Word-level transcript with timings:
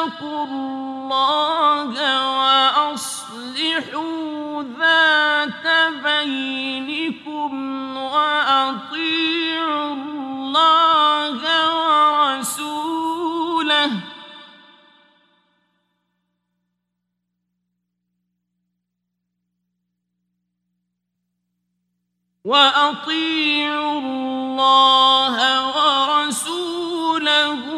الله 0.00 1.92
وأصلحوا 2.90 4.10
ذات 4.62 5.66
بينكم 6.04 7.52
وأطيعوا 7.96 9.92
الله 9.94 11.40
ورسوله. 12.40 13.10
وأطيعوا 22.44 23.98
الله 24.00 25.36
ورسوله. 25.76 27.69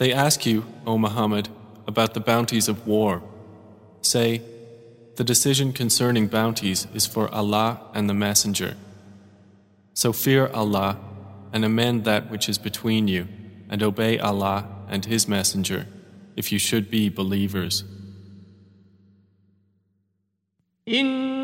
They 0.00 0.14
ask 0.14 0.46
you, 0.46 0.64
O 0.86 0.96
Muhammad, 0.96 1.50
about 1.86 2.14
the 2.14 2.20
bounties 2.20 2.68
of 2.68 2.86
war. 2.86 3.22
Say, 4.00 4.40
the 5.16 5.24
decision 5.24 5.74
concerning 5.74 6.26
bounties 6.26 6.86
is 6.94 7.06
for 7.06 7.28
Allah 7.34 7.82
and 7.92 8.08
the 8.08 8.14
Messenger. 8.14 8.78
So 9.92 10.14
fear 10.14 10.46
Allah 10.54 10.96
and 11.52 11.66
amend 11.66 12.04
that 12.04 12.30
which 12.30 12.48
is 12.48 12.56
between 12.56 13.08
you, 13.08 13.28
and 13.68 13.82
obey 13.82 14.18
Allah 14.18 14.66
and 14.88 15.04
His 15.04 15.28
Messenger, 15.28 15.86
if 16.34 16.50
you 16.50 16.58
should 16.58 16.90
be 16.90 17.10
believers. 17.10 17.84
In 20.86 21.39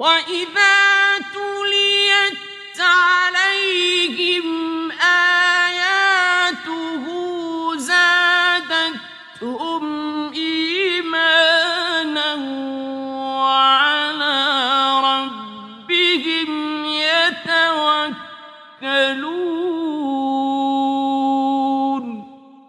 وإذا 0.00 0.80
تليت 1.36 2.80
عليهم 2.80 4.46
آياته 5.72 7.04
زادتهم 7.76 9.84
إيمانا 10.32 12.30
وعلى 13.44 14.36
ربهم 15.10 16.50
يتوكلون 16.84 18.20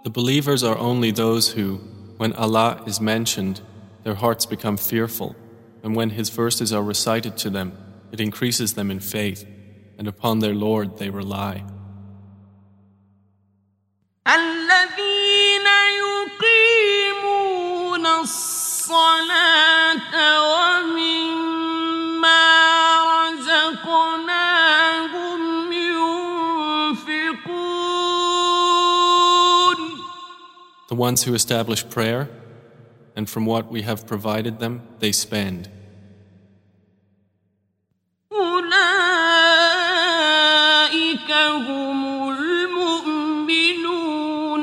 The 0.03 0.09
believers 0.09 0.62
are 0.63 0.78
only 0.78 1.12
those 1.12 1.52
who, 1.53 1.80
when 2.18 2.34
Allah 2.34 2.81
is 2.86 3.00
mentioned, 3.00 3.62
their 4.03 4.16
hearts 4.16 4.46
become 4.46 4.75
fearful, 4.75 5.36
and 5.84 5.96
when 5.96 6.12
his 6.12 6.30
verses 6.30 6.72
are 6.72 6.84
recited 6.84 7.38
to 7.38 7.50
them, 7.50 7.78
it 8.12 8.19
increases 8.19 8.74
them 8.74 8.92
in 8.92 9.00
faith, 9.00 9.46
and 9.97 10.08
upon 10.08 10.40
their 10.40 10.53
Lord 10.53 10.97
they 10.97 11.09
rely. 11.09 11.64
The 30.90 30.96
ones 30.96 31.24
who 31.24 31.34
establish 31.34 31.90
prayer 31.90 32.30
and 33.17 33.28
from 33.28 33.47
what 33.47 33.71
we 33.71 33.83
have 33.83 34.06
provided 34.06 34.59
them, 34.59 34.83
they 34.99 35.12
spend. 35.12 35.69
أولئك 38.33 38.93
هم 41.33 42.28
المؤمنون 42.28 43.47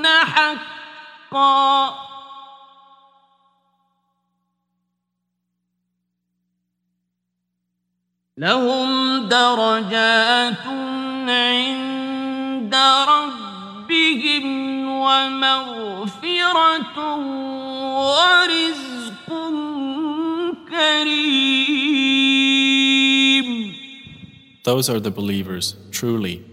حقا 0.08 1.94
لهم 8.38 9.20
درجات 9.30 10.68
عند 11.28 12.76
ربهم 13.08 14.46
ومغفرة 14.90 16.14
ورزق 18.08 19.28
كريم 20.70 22.14
Those 24.64 24.90
are 24.90 25.00
the 25.02 25.12
believers, 25.12 25.76
truly. 25.92 26.46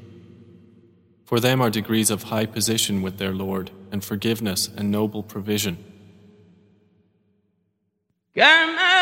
For 1.25 1.39
them 1.39 1.61
are 1.63 1.71
degrees 1.71 2.11
of 2.11 2.25
high 2.25 2.47
position 2.47 3.03
with 3.03 3.19
their 3.19 3.33
Lord, 3.33 3.71
and 3.93 4.03
forgiveness 4.05 4.69
and 4.77 4.91
noble 4.91 5.23
provision. 5.23 5.77
كما 8.35 9.01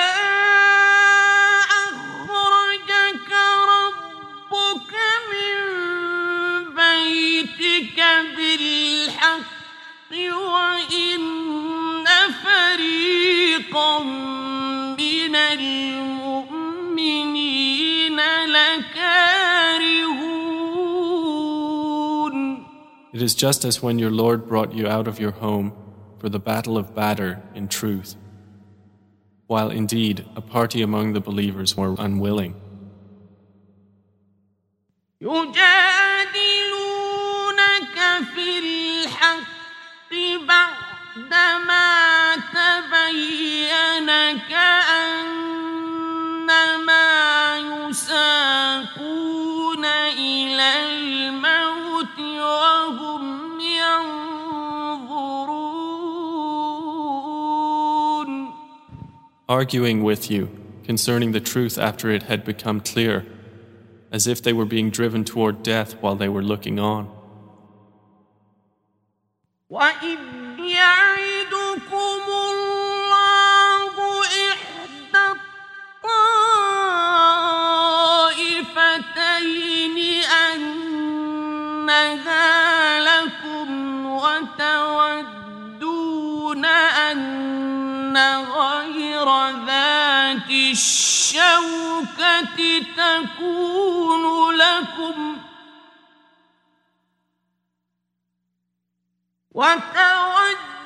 أخرجك 1.85 3.33
ربك 3.73 4.93
من 5.33 5.55
بيتك 6.75 7.99
بالحق 8.37 10.13
وإن 10.13 11.42
فريقا 12.45 14.03
من 14.99 15.35
المؤمنين 15.37 16.19
لكارهون 18.47 19.19
It 23.13 23.23
is 23.23 23.35
just 23.35 23.65
as 23.65 23.83
when 23.83 23.99
your 23.99 24.11
Lord 24.11 24.47
brought 24.47 24.75
you 24.75 24.87
out 24.87 25.09
of 25.09 25.19
your 25.19 25.33
home 25.33 25.73
for 26.19 26.29
the 26.29 26.39
battle 26.39 26.77
of 26.77 26.95
Badr 26.95 27.33
in 27.55 27.67
truth, 27.69 28.17
while 29.47 29.71
indeed 29.71 30.27
a 30.37 30.41
party 30.41 30.83
among 30.83 31.15
the 31.15 31.21
believers 31.21 31.77
were 31.77 31.95
unwilling. 31.99 32.55
arguing 59.54 60.02
with 60.02 60.32
you 60.32 60.50
concerning 60.84 61.32
the 61.32 61.40
truth 61.40 61.78
after 61.78 62.10
it 62.10 62.24
had 62.24 62.44
become 62.44 62.80
clear, 62.82 63.24
as 64.12 64.26
if 64.26 64.42
they 64.42 64.52
were 64.52 64.66
being 64.66 64.90
driven 64.90 65.24
toward 65.24 65.62
death 65.62 65.92
while 66.02 66.16
they 66.16 66.28
were 66.28 66.42
looking 66.42 66.80
on. 66.80 67.04
أنها 81.84 82.33
الشوكة 90.74 92.58
تكون 92.98 94.24
لكم 94.56 95.38
وتودون 99.52 100.82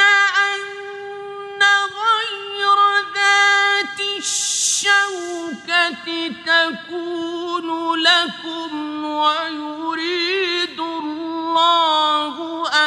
أن 0.00 1.62
غير 2.02 2.78
ذات 3.14 4.00
الشوكة 4.18 6.04
تكون 6.46 7.68
لكم 8.02 9.04
ويريد 9.04 10.80
الله 10.80 12.36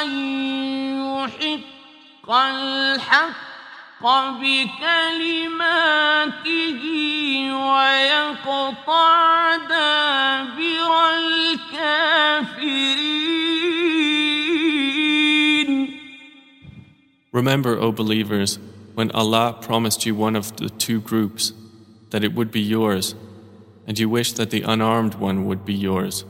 أن 0.01 0.09
يحق 1.05 2.29
الحق 2.31 3.54
بكلماته 4.40 5.60
ويقطع 7.52 9.56
دابر 9.56 10.90
الكافرين 11.18 13.10
Remember, 17.32 17.78
O 17.78 17.92
believers, 17.92 18.58
when 18.94 19.10
Allah 19.12 19.56
promised 19.60 20.04
you 20.04 20.16
one 20.16 20.34
of 20.34 20.56
the 20.56 20.68
two 20.68 21.00
groups, 21.00 21.52
that 22.10 22.24
it 22.24 22.34
would 22.34 22.50
be 22.50 22.60
yours, 22.60 23.14
and 23.86 23.96
you 23.98 24.08
wished 24.08 24.36
that 24.36 24.50
the 24.50 24.62
unarmed 24.62 25.14
one 25.14 25.46
would 25.46 25.64
be 25.64 25.74
yours. 25.74 26.24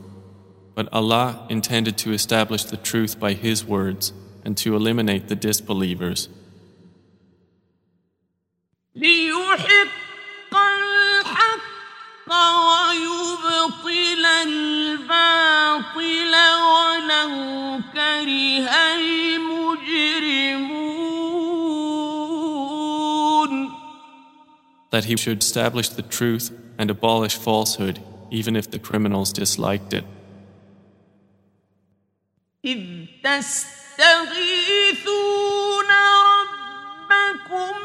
But 0.75 0.87
Allah 0.93 1.47
intended 1.49 1.97
to 1.99 2.13
establish 2.13 2.65
the 2.65 2.77
truth 2.77 3.19
by 3.19 3.33
His 3.33 3.65
words 3.65 4.13
and 4.45 4.55
to 4.57 4.75
eliminate 4.75 5.27
the 5.27 5.35
disbelievers. 5.35 6.29
ليحق 8.95 10.53
الحق 10.53 11.61
ويبطل 12.31 14.25
الباطل 14.25 16.33
ولو 16.61 17.31
كره 17.93 18.67
المجرمون 18.95 20.71
That 24.91 25.05
He 25.05 25.15
should 25.15 25.41
establish 25.41 25.87
the 25.89 26.01
truth 26.01 26.51
and 26.77 26.91
abolish 26.91 27.35
falsehood, 27.35 27.99
even 28.29 28.57
if 28.57 28.69
the 28.69 28.77
criminals 28.79 29.31
disliked 29.31 29.93
it. 29.93 30.03
إذ 32.65 33.05
تستغيثون 33.23 34.61
ربكم 37.11 37.75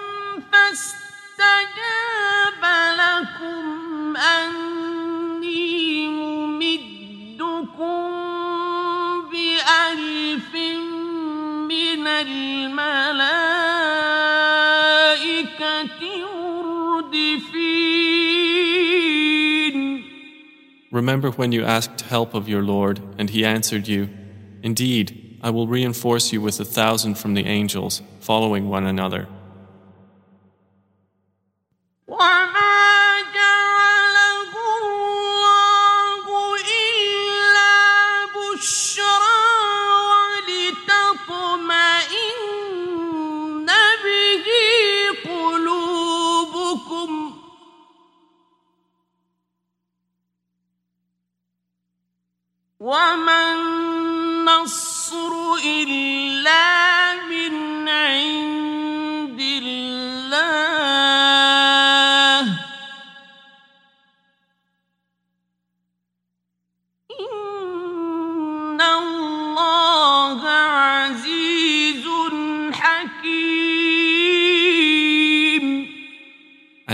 فاستجاب 1.41 2.63
لكم 2.99 4.17
أني 4.17 6.09
ممدكم 6.09 6.77
بألف 9.31 10.55
من 11.69 12.07
الملائكة 12.07 12.77
مردفين 16.87 17.77
Remember 20.93 21.31
when 21.31 21.53
you 21.53 21.63
asked 21.65 22.01
help 22.03 22.33
of 22.35 22.49
your 22.49 22.63
Lord, 22.63 23.01
and 23.19 23.29
He 23.31 23.45
answered 23.45 23.87
you, 23.89 24.09
Indeed, 24.63 25.39
I 25.43 25.51
will 25.51 25.67
reinforce 25.67 26.33
you 26.33 26.41
with 26.41 26.59
a 26.59 26.65
thousand 26.65 27.17
from 27.19 27.35
the 27.35 27.45
angels, 27.45 28.01
following 28.21 28.69
one 28.71 28.87
another. 28.87 29.29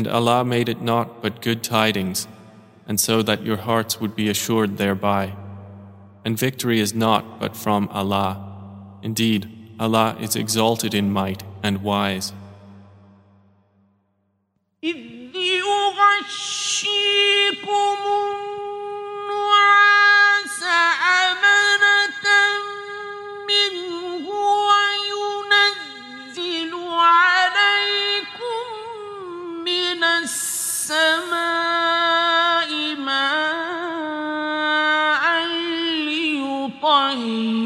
And 0.06 0.09
Allah 0.09 0.44
made 0.44 0.69
it 0.69 0.81
not 0.81 1.23
but 1.23 1.43
good 1.43 1.62
tidings, 1.62 2.27
and 2.87 2.99
so 2.99 3.23
that 3.23 3.44
your 3.44 3.59
hearts 3.59 4.00
would 4.00 4.17
be 4.17 4.29
assured 4.29 4.79
thereby. 4.79 5.35
And 6.25 6.39
victory 6.39 6.81
is 6.81 6.94
not 6.94 7.41
but 7.41 7.56
from 7.56 7.89
Allah. 7.89 8.39
Indeed, 9.03 9.49
Allah 9.79 10.17
is 10.21 10.37
exalted 10.37 10.94
in 10.94 11.12
might 11.12 11.43
and 11.62 11.83
wise. 11.83 12.33
إذ 14.83 14.97
يغشيكم 15.35 16.93
السماء 30.90 32.72
ماء 32.96 34.06
ليطهركم 36.08 37.56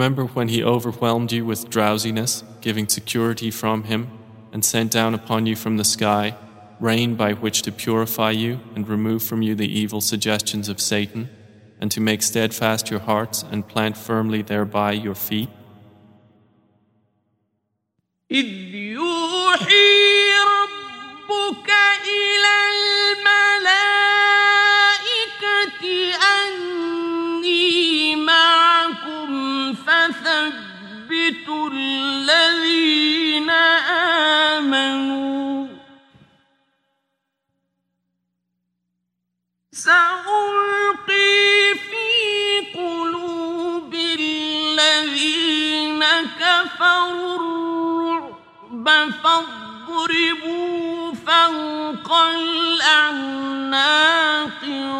Remember 0.00 0.24
when 0.24 0.48
He 0.48 0.62
overwhelmed 0.62 1.32
you 1.32 1.44
with 1.44 1.70
drowsiness, 1.70 2.42
giving 2.60 2.88
security 2.88 3.50
from 3.50 3.84
Him, 3.84 4.10
and 4.52 4.64
sent 4.64 4.90
down 4.90 5.14
upon 5.14 5.46
you 5.46 5.56
from 5.56 5.76
the 5.76 5.84
sky 5.84 6.34
rain 6.80 7.14
by 7.14 7.32
which 7.32 7.62
to 7.62 7.72
purify 7.72 8.30
you 8.30 8.60
and 8.74 8.88
remove 8.88 9.22
from 9.22 9.42
you 9.42 9.54
the 9.54 9.78
evil 9.80 10.00
suggestions 10.00 10.68
of 10.68 10.80
Satan, 10.80 11.28
and 11.80 11.90
to 11.90 12.00
make 12.00 12.22
steadfast 12.22 12.90
your 12.90 13.00
hearts 13.00 13.44
and 13.50 13.66
plant 13.66 13.96
firmly 13.96 14.42
thereby 14.42 14.92
your 14.92 15.14
feet? 15.14 15.48
إذ 18.30 18.74
يوحي 18.74 19.86
ربك 20.42 21.70
إلى 22.02 22.89
الذين 32.31 33.49
آمنوا. 34.59 35.67
سألقي 39.71 41.09
في 41.89 42.09
قلوب 42.75 43.93
الذين 43.93 45.21
كفروا 46.39 47.37
الرعب 47.37 49.11
فاضربوا 49.23 51.13
فوق 51.13 52.09
الأعناق 52.15 53.41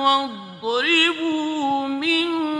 واضربوا 0.04 1.88
منهم 1.88 2.51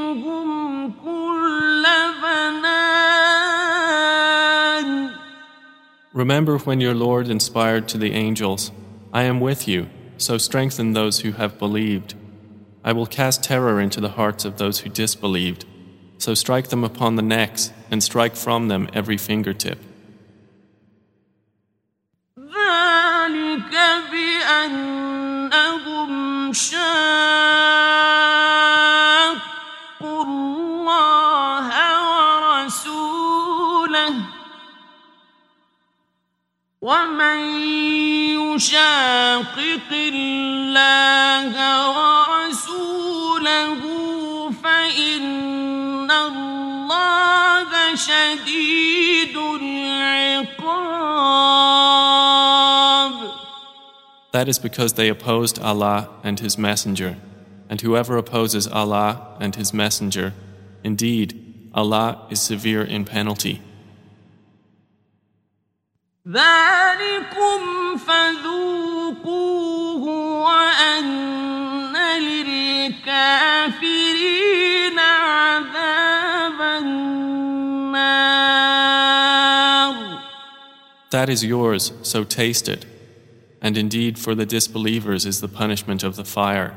Remember 6.21 6.59
when 6.59 6.81
your 6.81 6.95
Lord 6.95 7.29
inspired 7.29 7.89
to 7.89 7.99
the 7.99 8.13
angels, 8.13 8.73
I 9.13 9.25
am 9.25 9.41
with 9.41 9.69
you, 9.69 9.89
so 10.19 10.39
strengthen 10.39 10.93
those 10.93 11.21
who 11.21 11.33
have 11.33 11.59
believed. 11.59 12.15
I 12.85 12.93
will 12.93 13.07
cast 13.07 13.45
terror 13.45 13.81
into 13.81 14.01
the 14.01 14.11
hearts 14.11 14.45
of 14.45 14.59
those 14.59 14.81
who 14.81 14.89
disbelieved, 14.89 15.65
so 16.19 16.35
strike 16.35 16.69
them 16.69 16.85
upon 16.85 17.17
the 17.17 17.23
necks 17.23 17.73
and 17.91 18.03
strike 18.03 18.37
from 18.37 18.69
them 18.69 18.89
every 18.95 19.17
fingertip. 19.17 19.79
ذلك 22.39 23.75
يشاقق 38.61 39.91
الله 39.93 41.53
ورسوله 41.99 43.81
فإن 44.63 46.11
الله 46.11 47.71
شديد 47.95 49.37
العقاب 49.37 50.97
That 54.33 54.49
is 54.49 54.59
because 54.59 54.93
they 54.95 55.09
opposed 55.09 55.59
Allah 55.59 56.11
and 56.23 56.39
His 56.41 56.59
Messenger. 56.59 57.17
And 57.71 57.81
whoever 57.81 58.19
opposes 58.19 58.67
Allah 58.69 59.35
and 59.41 59.57
His 59.57 59.73
Messenger, 59.73 60.35
indeed, 60.85 61.43
Allah 61.73 62.27
is 62.29 62.41
severe 62.41 62.83
in 62.85 63.07
penalty. 63.07 63.63
ذلكم 66.29 67.61
فذوقوه 68.07 70.05
وأن 70.43 71.97
للكافرين 73.07 73.79
عذاب 74.99 76.61
النار 76.83 77.17
That 81.11 81.29
is 81.29 81.45
yours, 81.45 81.93
so 82.03 82.25
taste 82.25 82.69
it. 82.69 82.85
And 83.63 83.79
indeed, 83.79 84.19
for 84.19 84.35
the 84.35 84.45
disbelievers 84.45 85.25
is 85.25 85.41
the 85.41 85.49
punishment 85.49 86.03
of 86.03 86.17
the 86.17 86.25
fire. 86.25 86.75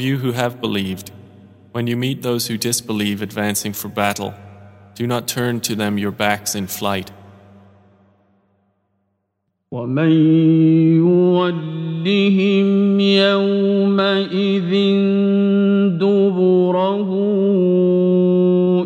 you 0.00 0.18
who 0.18 0.32
have 0.32 0.60
believed, 0.60 1.10
when 1.72 1.86
you 1.86 1.96
meet 1.96 2.22
those 2.22 2.48
who 2.48 2.56
disbelieve 2.56 3.22
advancing 3.22 3.72
for 3.72 3.88
battle, 3.88 4.34
do 4.94 5.06
not 5.06 5.28
turn 5.28 5.60
to 5.60 5.74
them 5.74 5.98
your 5.98 6.10
backs 6.10 6.54
in 6.54 6.66
flight. 6.66 7.10
ومن 9.70 10.10
يولهم 10.96 13.00
يومئذ 13.00 14.70
دبره 15.98 17.10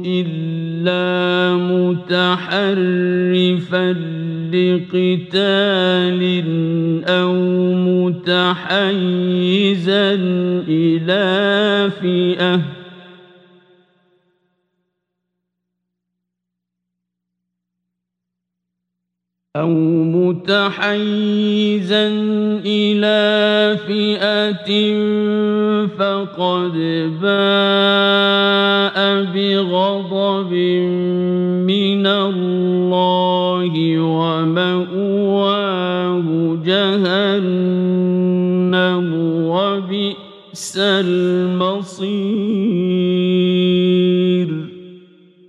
إلا 0.04 1.56
متحرفا 1.56 2.60
لقتال 4.55 6.21
أو 7.05 7.33
متحيزا 8.15 9.33
إلى 10.67 11.91
فئة 12.01 12.61
أو 19.55 19.71
متحيزا 20.43 22.07
إلى 22.65 23.77
فئة 23.87 24.69
فقد 25.87 26.75
باء 27.21 28.97
بغضب 29.23 30.51
من 31.71 32.05
الله. 32.07 32.84
ومأواه 34.60 35.36
جهنم 36.64 38.00
وبئس 39.48 40.76
المصير 40.76 42.60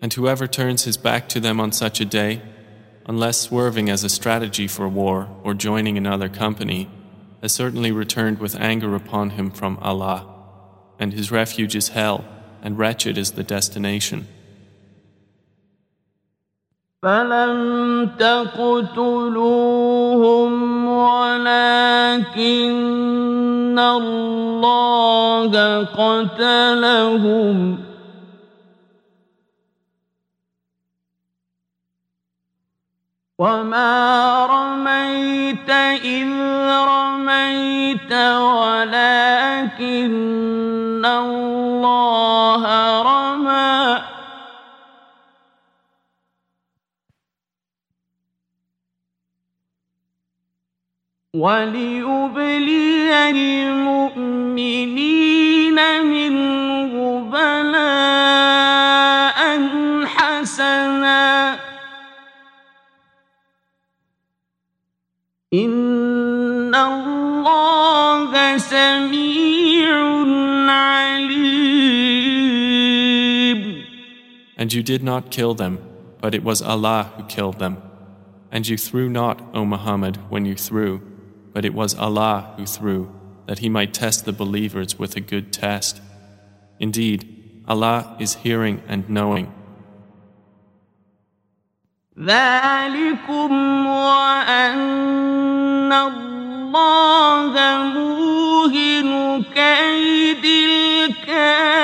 And 0.04 0.12
whoever 0.14 0.48
turns 0.48 0.86
his 0.86 0.98
back 0.98 1.30
to 1.30 1.40
them 1.40 1.60
on 1.60 1.72
such 1.72 2.02
a 2.02 2.06
day, 2.06 2.42
unless 3.06 3.40
swerving 3.40 3.88
as 3.88 4.04
a 4.04 4.10
strategy 4.10 4.68
for 4.68 4.90
war 4.90 5.30
or 5.44 5.54
joining 5.54 5.96
another 5.96 6.28
company, 6.28 6.90
has 7.44 7.52
certainly 7.52 7.92
returned 7.92 8.40
with 8.40 8.56
anger 8.56 8.96
upon 8.96 9.32
him 9.32 9.52
from 9.52 9.78
Allah, 9.78 10.26
and 10.98 11.14
his 11.14 11.32
refuge 11.32 11.76
is 11.76 11.90
hell, 11.90 12.26
and 12.64 12.80
wretched 12.80 13.18
is 13.18 13.34
the 13.34 13.44
destination. 13.44 14.28
فلم 17.07 18.11
تقتلوهم 18.19 19.33
ولكن 20.89 22.27
الله 23.79 25.53
قتلهم 25.85 27.79
وما 33.39 34.47
رميت 34.47 35.71
إذ 36.05 36.31
رميت 36.91 38.13
ولكن 38.59 40.15
الله 41.07 42.86
وليبلي 51.37 53.13
المؤمنين 54.17 54.99
منه 56.05 57.21
بلاء 57.31 58.57
حسنا 60.07 61.59
إن 65.55 66.75
الله 66.75 68.59
سميع 68.59 69.93
عليم 70.73 72.07
And 74.59 74.73
you 74.73 74.83
did 74.83 75.03
not 75.03 75.31
kill 75.31 75.53
them, 75.55 75.79
but 76.23 76.35
it 76.35 76.43
was 76.43 76.63
Allah 76.63 77.13
who 77.15 77.25
killed 77.25 77.59
them. 77.59 77.77
And 78.51 78.67
you 78.67 78.79
threw 78.79 79.11
not, 79.11 79.43
O 79.53 79.67
Muhammad, 79.67 80.17
when 80.31 80.47
you 80.47 80.55
threw, 80.55 81.03
but 81.56 81.66
it 81.66 81.74
was 81.74 81.96
Allah 81.96 82.54
who 82.58 82.66
threw, 82.66 83.14
that 83.46 83.60
He 83.60 83.70
might 83.70 83.94
test 83.94 84.26
the 84.26 84.34
believers 84.34 84.98
with 84.98 85.16
a 85.16 85.22
good 85.22 85.52
test. 85.52 86.02
Indeed, 86.80 87.64
Allah 87.68 88.16
is 88.20 88.36
hearing 88.36 88.82
and 88.88 89.10
knowing. 89.10 89.52
ذلكم 92.20 93.52
وأن 93.88 94.74
الله 95.94 97.54
موهن 97.94 99.44
كيد 99.56 100.46
الكافرين 100.46 101.82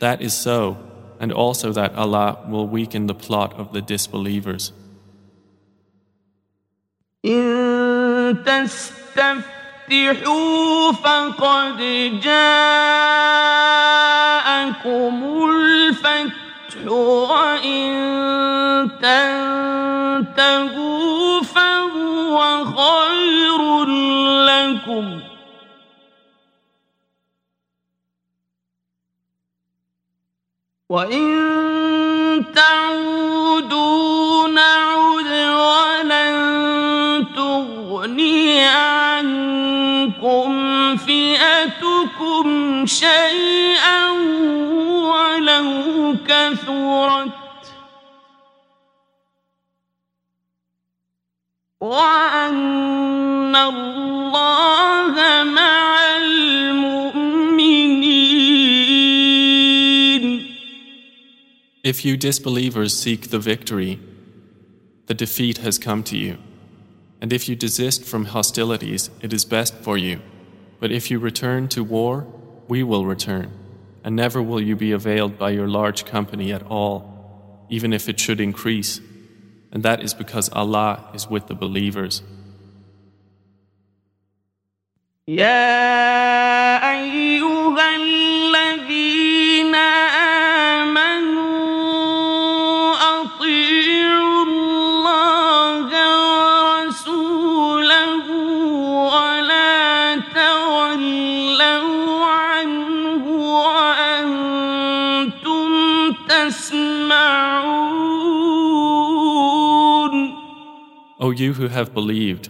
That 0.00 0.20
is 0.20 0.34
so, 0.34 0.76
and 1.18 1.32
also 1.32 1.72
that 1.72 1.94
Allah 1.94 2.38
will 2.48 2.68
weaken 2.68 3.06
the 3.06 3.14
plot 3.14 3.54
of 3.54 3.72
the 3.72 3.80
disbelievers. 3.80 4.72
إن 7.25 8.43
تستفتحوا 8.45 9.41
فقد 10.91 11.77
جاءكم 12.23 12.73
الفتح 15.49 16.87
وإن 16.87 17.91
تنتهوا 20.31 21.41
فهو 21.41 22.65
خير 22.65 23.85
لكم. 24.45 25.19
وإن 30.89 31.25
تعودوا 32.55 34.47
نعد 34.47 35.18
عنكم 38.60 40.50
فئتكم 40.96 42.46
شيئا 42.86 44.10
ولو 45.10 46.16
كثرت 46.28 47.30
وأن 51.80 53.56
الله 53.56 55.44
مع 55.44 55.84
If 61.84 62.02
you 62.02 62.16
disbelievers 62.16 62.96
seek 62.98 63.28
the 63.28 63.38
victory, 63.38 64.00
the 65.04 65.12
defeat 65.12 65.58
has 65.58 65.78
come 65.78 66.02
to 66.04 66.16
you. 66.16 66.38
And 67.20 67.32
if 67.32 67.48
you 67.48 67.56
desist 67.56 68.04
from 68.04 68.26
hostilities, 68.26 69.10
it 69.20 69.32
is 69.32 69.44
best 69.44 69.74
for 69.76 69.96
you. 69.96 70.20
But 70.80 70.92
if 70.92 71.10
you 71.10 71.18
return 71.18 71.68
to 71.68 71.82
war, 71.82 72.26
we 72.68 72.82
will 72.82 73.06
return, 73.06 73.50
and 74.02 74.14
never 74.14 74.42
will 74.42 74.60
you 74.60 74.76
be 74.76 74.92
availed 74.92 75.38
by 75.38 75.50
your 75.50 75.68
large 75.68 76.04
company 76.04 76.52
at 76.52 76.62
all, 76.64 77.66
even 77.70 77.92
if 77.92 78.08
it 78.08 78.20
should 78.20 78.40
increase. 78.40 79.00
And 79.72 79.82
that 79.82 80.02
is 80.02 80.14
because 80.14 80.48
Allah 80.50 81.10
is 81.14 81.28
with 81.28 81.46
the 81.46 81.54
believers. 81.54 82.22
يا 85.28 86.76
أيها 86.92 87.96
O 111.28 111.30
you 111.30 111.52
who 111.54 111.68
have 111.68 111.94
believed, 111.94 112.48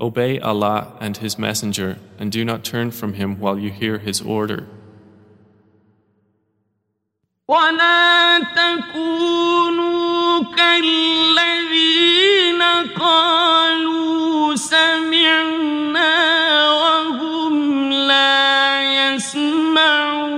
obey 0.00 0.40
Allah 0.40 0.96
and 1.00 1.18
His 1.18 1.38
Messenger, 1.38 1.98
and 2.18 2.32
do 2.32 2.44
not 2.44 2.64
turn 2.64 2.90
from 2.90 3.12
Him 3.14 3.38
while 3.38 3.58
you 3.58 3.70
hear 3.70 3.98
His 3.98 4.20
order. 4.22 4.66
ولا 7.48 8.38
تكونوا 8.56 10.44
كالذين 10.56 12.62
قالوا 12.98 14.56
سمعنا 14.56 16.14
وهم 16.70 17.92
لا 17.92 19.14
يسمعون 19.14 20.36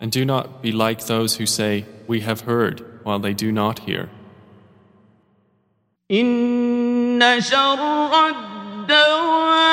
And 0.00 0.12
do 0.12 0.24
not 0.24 0.62
be 0.62 0.70
like 0.72 1.06
those 1.06 1.36
who 1.36 1.46
say, 1.46 1.84
We 2.06 2.20
have 2.20 2.42
heard, 2.42 2.84
while 3.02 3.18
they 3.18 3.34
do 3.34 3.50
not 3.50 3.80
hear. 3.80 4.08
إن 6.12 7.40
شر 7.40 8.28
الدواب 8.28 9.68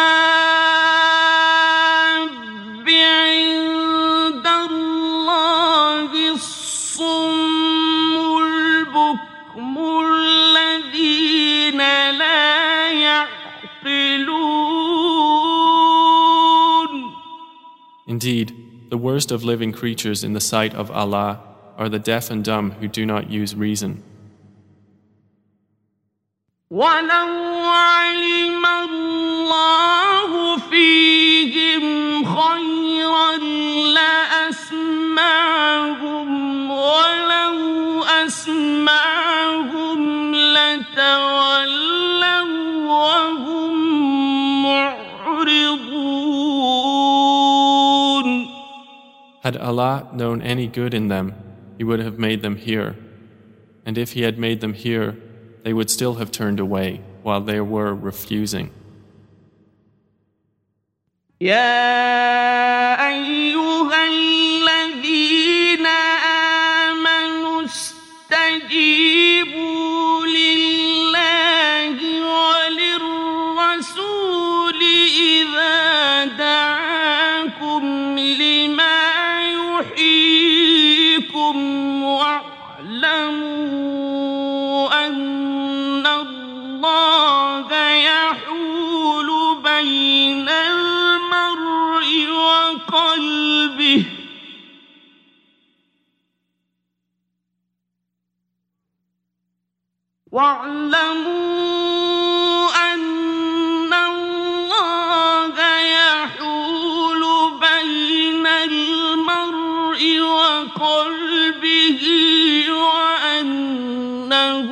عند 2.89 4.47
الله 4.47 6.12
الصم 6.34 8.15
البكم 8.43 9.78
الذين 10.06 11.78
لا 12.12 12.91
يعقلون 12.91 14.36
Indeed, 18.08 18.54
the 18.89 18.97
worst 18.97 19.32
of 19.32 19.43
living 19.43 19.71
creatures 19.71 20.23
in 20.23 20.34
the 20.34 20.41
sight 20.41 20.73
of 20.73 20.91
Allah 20.91 21.39
are 21.78 21.89
the 21.89 21.99
deaf 21.99 22.30
and 22.30 22.43
dumb 22.43 22.71
who 22.71 22.88
do 22.88 23.06
not 23.06 23.30
use 23.30 23.56
reason. 23.56 24.04
ولو 26.81 27.31
علم 27.69 28.64
الله 28.66 30.31
فيهم 30.57 31.85
خيرا 32.25 33.37
لأسمعهم 34.40 35.11
ولو 36.71 37.57
أسمعهم 38.25 39.99
لتولوا 40.35 41.61
وهم 42.88 43.73
معرضون 44.62 46.01
Had 49.45 49.57
Allah 49.57 50.09
known 50.14 50.40
any 50.40 50.66
good 50.66 50.95
in 50.95 51.09
them, 51.09 51.35
He 51.77 51.85
would 51.85 52.01
have 52.01 52.19
made 52.19 52.40
them 52.40 52.57
hear. 52.57 52.97
And 53.85 53.99
if 53.99 54.12
He 54.12 54.23
had 54.23 54.38
made 54.38 54.61
them 54.62 54.73
hear, 54.73 55.16
they 55.63 55.73
would 55.73 55.89
still 55.89 56.15
have 56.15 56.32
turned 56.32 56.60
away 56.60 57.01
while 57.23 57.41
they 57.41 57.60
were 57.62 57.93
refusing. 57.93 58.69
يا 61.41 62.95
أيها 63.08 64.06
واعلموا 100.39 101.95
أن 102.93 103.93
الله 103.93 105.56
يحول 105.99 107.23
بين 107.62 108.47
المرء 108.47 110.01
وقلبه 110.19 112.04
وأنه 112.69 114.69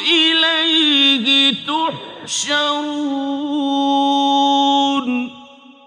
إليه 0.00 1.54
تحشرون 1.66 2.98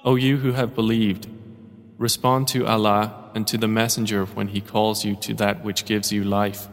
O 0.04 0.16
you 0.16 0.38
who 0.38 0.54
have 0.54 0.74
believed, 0.74 1.28
respond 2.00 2.48
to 2.48 2.66
Allah 2.66 3.14
and 3.36 3.46
to 3.48 3.56
the 3.58 3.68
Messenger 3.68 4.26
when 4.26 4.48
He 4.48 4.60
calls 4.60 5.06
you 5.06 5.16
to 5.18 5.36
that 5.36 5.64
which 5.64 5.86
gives 5.86 6.12
you 6.12 6.24
life. 6.24 6.68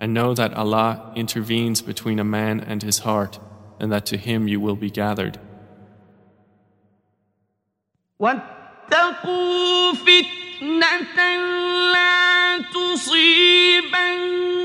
And 0.00 0.12
know 0.12 0.34
that 0.34 0.52
Allah 0.54 1.12
intervenes 1.14 1.80
between 1.80 2.18
a 2.18 2.24
man 2.24 2.60
and 2.60 2.82
his 2.82 3.00
heart, 3.00 3.38
and 3.78 3.92
that 3.92 4.04
to 4.06 4.16
Him 4.16 4.48
you 4.48 4.60
will 4.60 4.76
be 4.76 4.90
gathered. 4.90 5.38
واتقوا 8.18 9.92
فتنة 9.92 11.18
لا 11.92 12.58
تصيبن 12.58 14.55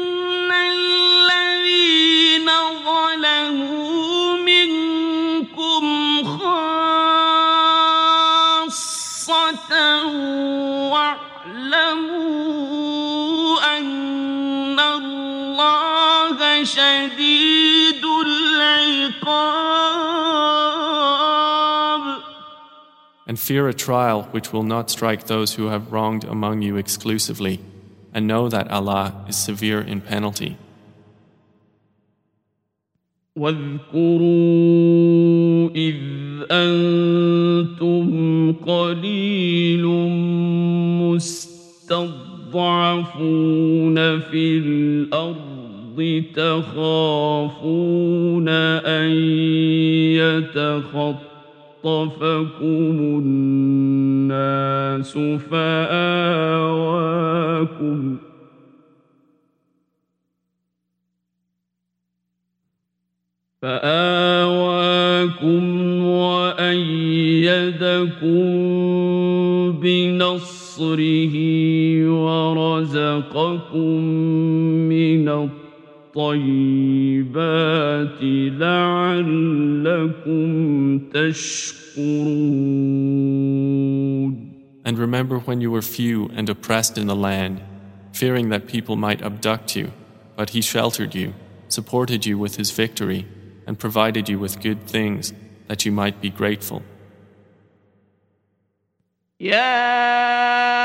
شديد 16.63 18.03
العقاب 18.25 19.57
And 23.27 23.37
fear 23.37 23.67
a 23.67 23.73
trial 23.73 24.23
which 24.31 24.53
will 24.53 24.63
not 24.63 24.89
strike 24.89 25.25
those 25.25 25.55
who 25.55 25.67
have 25.67 25.91
wronged 25.91 26.23
among 26.23 26.61
you 26.61 26.77
exclusively, 26.77 27.59
and 28.13 28.25
know 28.25 28.47
that 28.47 28.71
Allah 28.71 29.25
is 29.27 29.35
severe 29.35 29.81
in 29.81 29.99
penalty. 29.99 30.57
واذكروا 33.37 34.27
إذ 35.75 35.95
أنتم 36.51 38.07
قليل 38.53 39.85
مستضعفون 41.03 42.39
في 44.19 44.57
الأرض 44.57 45.50
تخافون 46.34 48.48
أن 48.48 49.10
يتخطفكم 50.22 51.20
الناس 53.22 55.18
فآواكم 55.50 55.98
ۖ 58.28 58.32
فآواكم 63.62 65.62
وأيدكم 66.04 66.82
بنصره 69.80 71.34
ورزقكم 72.10 74.00
من 74.88 75.28
الطيبات 76.17 78.17
لعلكم 78.61 80.39
تشكرون 81.13 82.47
And 84.85 84.97
remember 84.97 85.39
when 85.39 85.59
you 85.59 85.69
were 85.69 85.81
few 85.81 86.29
and 86.33 86.49
oppressed 86.49 86.97
in 86.97 87.07
the 87.07 87.15
land, 87.15 87.61
fearing 88.13 88.47
that 88.49 88.67
people 88.67 88.95
might 88.95 89.21
abduct 89.21 89.75
you, 89.75 89.91
but 90.37 90.51
he 90.51 90.61
sheltered 90.61 91.13
you, 91.13 91.33
supported 91.67 92.25
you 92.25 92.37
with 92.37 92.55
his 92.55 92.71
victory, 92.71 93.27
and 93.67 93.77
provided 93.77 94.29
you 94.29 94.39
with 94.39 94.61
good 94.61 94.87
things 94.87 95.33
that 95.67 95.85
you 95.85 95.91
might 95.91 96.21
be 96.21 96.29
grateful. 96.29 96.83
يا 99.39 100.80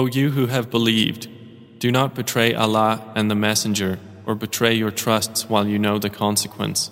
O 0.00 0.06
you 0.06 0.30
who 0.30 0.46
have 0.46 0.70
believed, 0.70 1.28
do 1.78 1.92
not 1.92 2.14
betray 2.14 2.54
Allah 2.54 3.12
and 3.14 3.30
the 3.30 3.34
Messenger, 3.34 3.98
or 4.24 4.34
betray 4.34 4.72
your 4.72 4.90
trusts 4.90 5.46
while 5.50 5.66
you 5.68 5.78
know 5.78 5.98
the 5.98 6.08
consequence. 6.08 6.90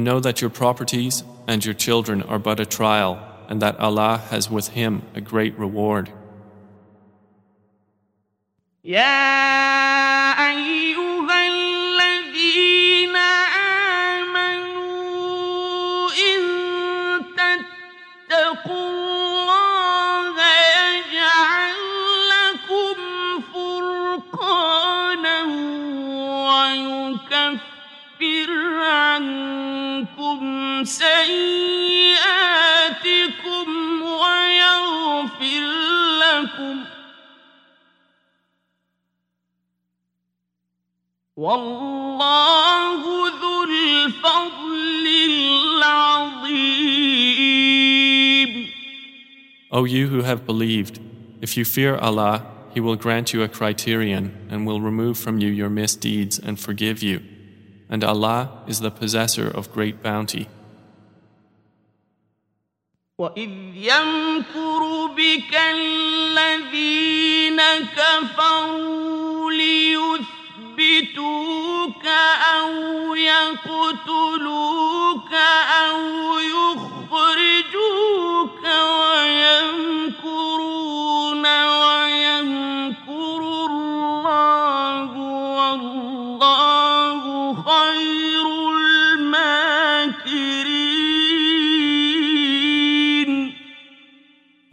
and 0.00 0.06
know 0.06 0.18
that 0.18 0.40
your 0.40 0.48
properties 0.48 1.24
and 1.46 1.62
your 1.62 1.74
children 1.74 2.22
are 2.22 2.38
but 2.38 2.58
a 2.58 2.64
trial, 2.64 3.22
and 3.50 3.60
that 3.60 3.78
Allah 3.78 4.16
has 4.30 4.48
with 4.48 4.68
Him 4.68 5.02
a 5.14 5.20
great 5.20 5.58
reward. 5.58 6.10
Yeah, 8.82 10.34
I... 10.38 10.79
سيئاتكم 31.19 32.07
ويغفر 34.01 35.63
لكم 36.23 36.83
والله 41.37 43.01
ذو 43.41 43.63
الفضل 43.63 45.05
العظيم 45.29 46.65
O 49.71 49.83
you 49.83 50.07
who 50.07 50.21
have 50.21 50.45
believed, 50.45 51.01
if 51.41 51.57
you 51.57 51.65
fear 51.65 51.97
Allah, 51.97 52.45
He 52.73 52.79
will 52.79 52.95
grant 52.95 53.33
you 53.33 53.41
a 53.43 53.49
criterion 53.49 54.47
and 54.49 54.65
will 54.65 54.79
remove 54.79 55.17
from 55.17 55.39
you 55.39 55.49
your 55.49 55.69
misdeeds 55.69 56.39
and 56.39 56.57
forgive 56.57 57.03
you. 57.03 57.21
And 57.89 58.01
Allah 58.03 58.63
is 58.67 58.79
the 58.79 58.91
possessor 58.91 59.49
of 59.49 59.73
great 59.73 60.01
bounty. 60.01 60.47
وإذ 63.20 63.50
يمكر 63.74 65.06
بك 65.16 65.52
الذين 65.74 67.60
كفروا 67.96 69.52
ليثبتوك 69.52 70.26
أو 72.60 73.14
يقتلوك 73.14 74.52
أو 75.88 76.00
يخرجوك 76.38 77.59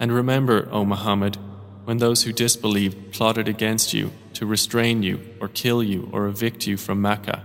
And 0.07 0.13
remember, 0.13 0.69
O 0.71 0.85
Muhammad, 0.85 1.37
when 1.85 1.99
those 1.99 2.23
who 2.23 2.33
disbelieved 2.33 3.13
plotted 3.13 3.49
against 3.49 3.93
you 3.93 4.13
to 4.35 4.47
restrain 4.47 5.03
you 5.03 5.21
or 5.41 5.49
kill 5.49 5.83
you 5.83 6.09
or 6.13 6.27
evict 6.27 6.67
you 6.67 6.77
from 6.77 7.03
Mecca. 7.03 7.45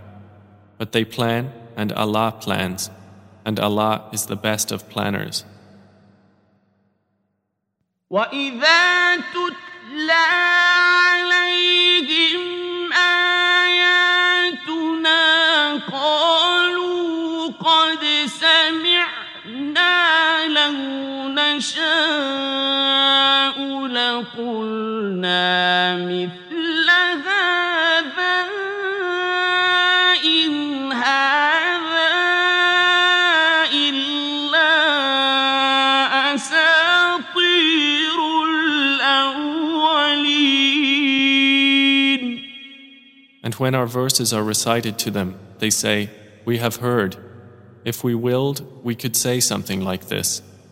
But 0.78 0.91
they 0.91 1.06
plan 1.06 1.52
and 1.76 1.91
Allah 1.93 2.36
plans, 2.39 2.89
and 3.46 3.60
Allah 3.60 4.10
is 4.12 4.26
the 4.26 4.36
best 4.36 4.72
of 4.72 4.89
planners. 4.89 5.46
وإذا 8.10 9.15
تتلى 9.15 10.26
عليهم 11.12 12.40
نشاء 21.62 22.98
لقلنا 23.88 25.38
مثل 25.98 26.89
هذا 27.26 28.48
إن 30.26 30.91
هذا 30.91 32.13
إلا 33.74 34.74
أساطير 36.36 38.17
الأولين 38.50 39.88
And 43.43 43.54
And 43.54 43.54
when 43.56 43.76
our 43.76 43.88
verses 43.88 44.34
are 44.34 44.43
recited 44.43 44.98
to 45.00 45.12
them, 45.12 45.39
they 45.60 45.70
say, 45.70 46.10
We 46.46 46.58
have 46.58 46.78
heard. 46.78 47.15
If 47.86 48.04
we 48.04 48.13
willed, 48.13 48.84
we 48.84 48.96
could 48.96 49.15
say 49.15 49.39
something 49.39 49.80
like 49.82 50.08
this. 50.10 50.41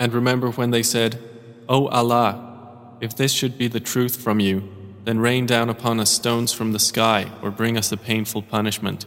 And 0.00 0.14
remember 0.14 0.50
when 0.50 0.70
they 0.70 0.82
said, 0.82 1.22
O 1.68 1.86
Allah, 1.88 2.96
if 3.02 3.14
this 3.14 3.32
should 3.32 3.58
be 3.58 3.68
the 3.68 3.80
truth 3.80 4.16
from 4.16 4.40
you, 4.40 4.66
then 5.04 5.18
rain 5.18 5.44
down 5.44 5.68
upon 5.68 6.00
us 6.00 6.10
stones 6.10 6.54
from 6.54 6.72
the 6.72 6.78
sky 6.78 7.30
or 7.42 7.50
bring 7.50 7.76
us 7.76 7.92
a 7.92 7.98
painful 7.98 8.42
punishment. 8.42 9.04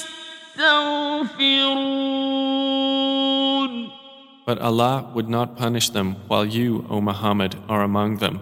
But 4.46 4.58
Allah 4.62 5.10
would 5.12 5.28
not 5.28 5.56
punish 5.56 5.90
them 5.90 6.14
while 6.28 6.46
you, 6.46 6.86
O 6.88 7.00
Muhammad, 7.00 7.56
are 7.68 7.82
among 7.82 8.18
them, 8.18 8.40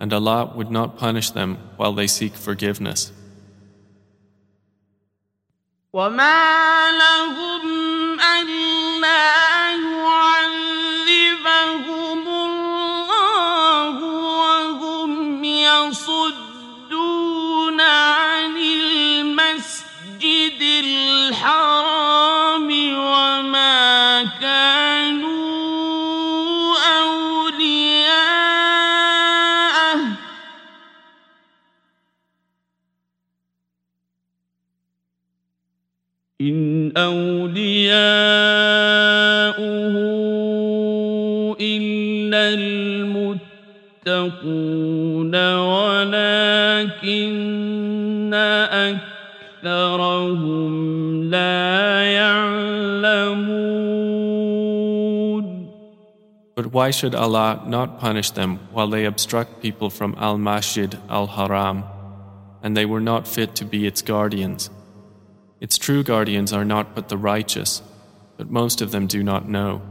and 0.00 0.12
Allah 0.12 0.50
would 0.56 0.72
not 0.72 0.98
punish 0.98 1.30
them 1.30 1.58
while 1.76 1.92
they 1.92 2.08
seek 2.08 2.34
forgiveness. 2.34 3.12
وما 5.92 6.90
لهم 6.92 8.20
ألا 8.20 9.59
أولياؤه 36.96 37.96
إلا 41.60 42.54
المتقون 44.06 45.34
ولكن 45.56 47.06
أكثرهم 49.64 50.72
لا 51.30 52.02
يعلمون 52.02 53.76
But 56.56 56.72
why 56.72 56.90
should 56.90 57.14
Allah 57.14 57.62
not 57.66 58.00
punish 58.00 58.30
them 58.30 58.58
while 58.72 58.88
they 58.88 59.04
obstruct 59.04 59.60
people 59.60 59.90
from 59.90 60.14
Al 60.18 60.38
Masjid 60.38 60.96
Al 61.10 61.26
Haram, 61.26 61.84
and 62.62 62.74
they 62.74 62.86
were 62.86 63.02
not 63.02 63.28
fit 63.28 63.54
to 63.56 63.66
be 63.66 63.86
its 63.86 64.00
guardians? 64.00 64.70
Its 65.61 65.77
true 65.77 66.03
guardians 66.03 66.51
are 66.51 66.65
not 66.65 66.95
but 66.95 67.07
the 67.07 67.17
righteous, 67.17 67.83
but 68.35 68.49
most 68.49 68.81
of 68.81 68.89
them 68.91 69.05
do 69.05 69.23
not 69.23 69.47
know. 69.47 69.81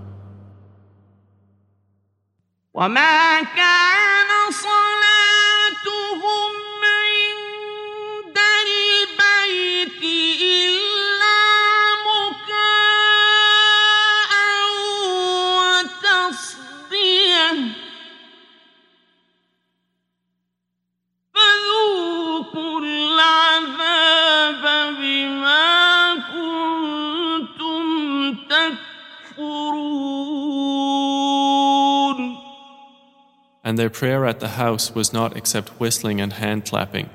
And 33.69 33.80
their 33.80 33.89
prayer 33.89 34.25
at 34.25 34.39
the 34.39 34.49
house 34.49 34.93
was 34.93 35.12
not 35.12 35.36
except 35.36 35.80
whistling 35.80 36.21
and 36.21 36.34
hand 36.34 36.65
clapping. 36.65 37.10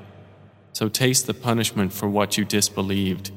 So 0.73 0.89
taste 0.89 1.27
the 1.27 1.33
punishment 1.33 1.93
for 1.93 2.07
what 2.09 2.37
you 2.37 2.45
disbelieved. 2.45 3.31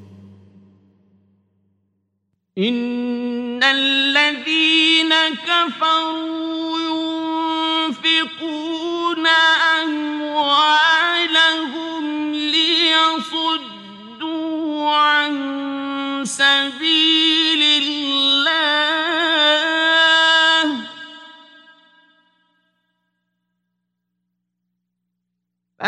إن 2.58 3.62
الذين 3.62 5.12
كفروا 5.46 6.78
ينفقون 7.88 9.26
أموالهم 9.82 10.87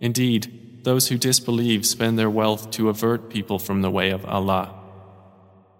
Indeed, 0.00 0.82
those 0.84 1.08
who 1.08 1.16
disbelieve 1.16 1.86
spend 1.86 2.18
their 2.18 2.30
wealth 2.30 2.70
to 2.72 2.88
avert 2.88 3.30
people 3.30 3.58
from 3.58 3.82
the 3.82 3.90
way 3.90 4.10
of 4.10 4.24
Allah. 4.24 4.74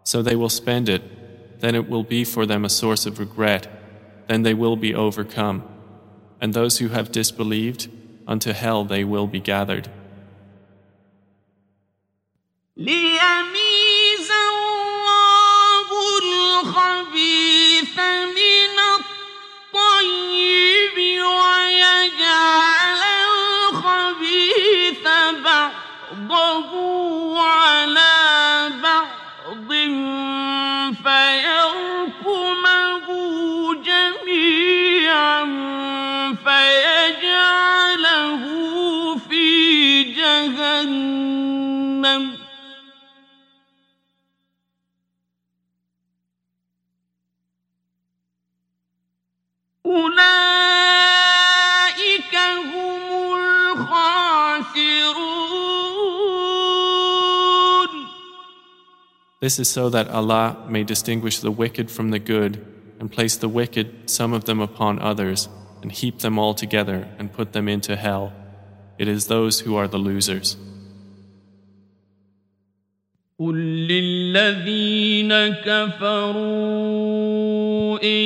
So 0.05 0.23
they 0.23 0.37
will 0.37 0.49
spend 0.49 0.89
it, 0.89 1.61
then 1.61 1.75
it 1.75 1.89
will 1.89 2.05
be 2.05 2.25
for 2.25 2.47
them 2.47 2.65
a 2.65 2.69
source 2.69 3.07
of 3.07 3.19
regret, 3.19 3.67
then 4.29 4.43
they 4.43 4.55
will 4.55 4.77
be 4.77 4.95
overcome. 4.95 5.65
And 6.41 6.55
those 6.55 6.79
who 6.79 6.89
have 6.89 7.13
disbelieved, 7.13 7.89
unto 8.27 8.53
hell 8.53 8.85
they 8.85 9.05
will 9.05 9.27
be 9.27 9.41
gathered. 9.41 9.89
ليميز 12.77 14.31
الله 14.31 15.89
الخبيث 16.23 17.99
من 17.99 18.46
ويجعل 21.98 23.02
الخبيث 23.70 25.08
بعضه 26.14 27.42
على 27.42 27.97
This 59.47 59.59
is 59.59 59.69
so 59.69 59.91
that 59.91 60.09
Allah 60.09 60.65
may 60.69 60.85
distinguish 60.85 61.41
the 61.41 61.51
wicked 61.51 61.91
from 61.91 62.11
the 62.11 62.21
good 62.21 62.65
and 63.01 63.11
place 63.11 63.37
the 63.37 63.49
wicked, 63.49 64.09
some 64.09 64.33
of 64.33 64.45
them 64.45 64.61
upon 64.61 65.01
others, 65.01 65.49
and 65.83 65.91
heap 65.91 66.21
them 66.21 66.39
all 66.39 66.55
together 66.55 67.09
and 67.19 67.33
put 67.33 67.53
them 67.53 67.69
into 67.69 67.97
hell. 67.97 68.33
It 68.99 69.09
is 69.09 69.27
those 69.27 69.61
who 69.61 69.75
are 69.75 69.89
the 69.89 69.99
losers. 69.99 70.57
قل 73.41 73.57
للذين 73.89 75.33
كفروا 75.67 76.79
إن 78.03 78.23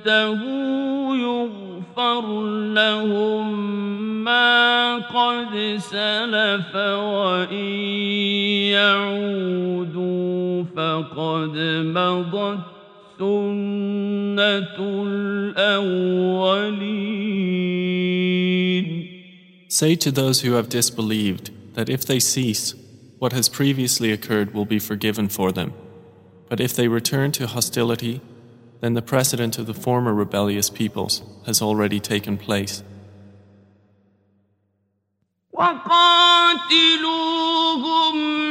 ينتهوا 0.00 1.16
يغفر 1.16 2.24
لهم 2.72 4.05
ما 4.26 4.98
قد 4.98 5.78
سلف 5.78 6.74
وإن 6.74 7.70
يعودوا 8.74 10.64
فقد 10.76 11.56
مضت 11.96 12.58
سنة 13.18 14.76
الأولين 15.06 16.62
Say 19.68 19.94
to 19.96 20.10
those 20.10 20.42
who 20.42 20.52
have 20.52 20.68
disbelieved 20.68 21.50
that 21.74 21.88
if 21.88 22.04
they 22.04 22.20
cease, 22.20 22.74
what 23.18 23.32
has 23.32 23.48
previously 23.48 24.12
occurred 24.12 24.52
will 24.52 24.66
be 24.66 24.78
forgiven 24.78 25.28
for 25.28 25.50
them. 25.50 25.72
But 26.48 26.60
if 26.60 26.76
they 26.76 26.88
return 26.88 27.32
to 27.32 27.46
hostility, 27.46 28.20
then 28.80 28.94
the 28.94 29.00
precedent 29.00 29.58
of 29.58 29.66
the 29.66 29.74
former 29.74 30.12
rebellious 30.12 30.68
peoples 30.68 31.22
has 31.46 31.62
already 31.62 32.00
taken 32.00 32.36
place. 32.36 32.82
وقاتلوهم 35.57 37.37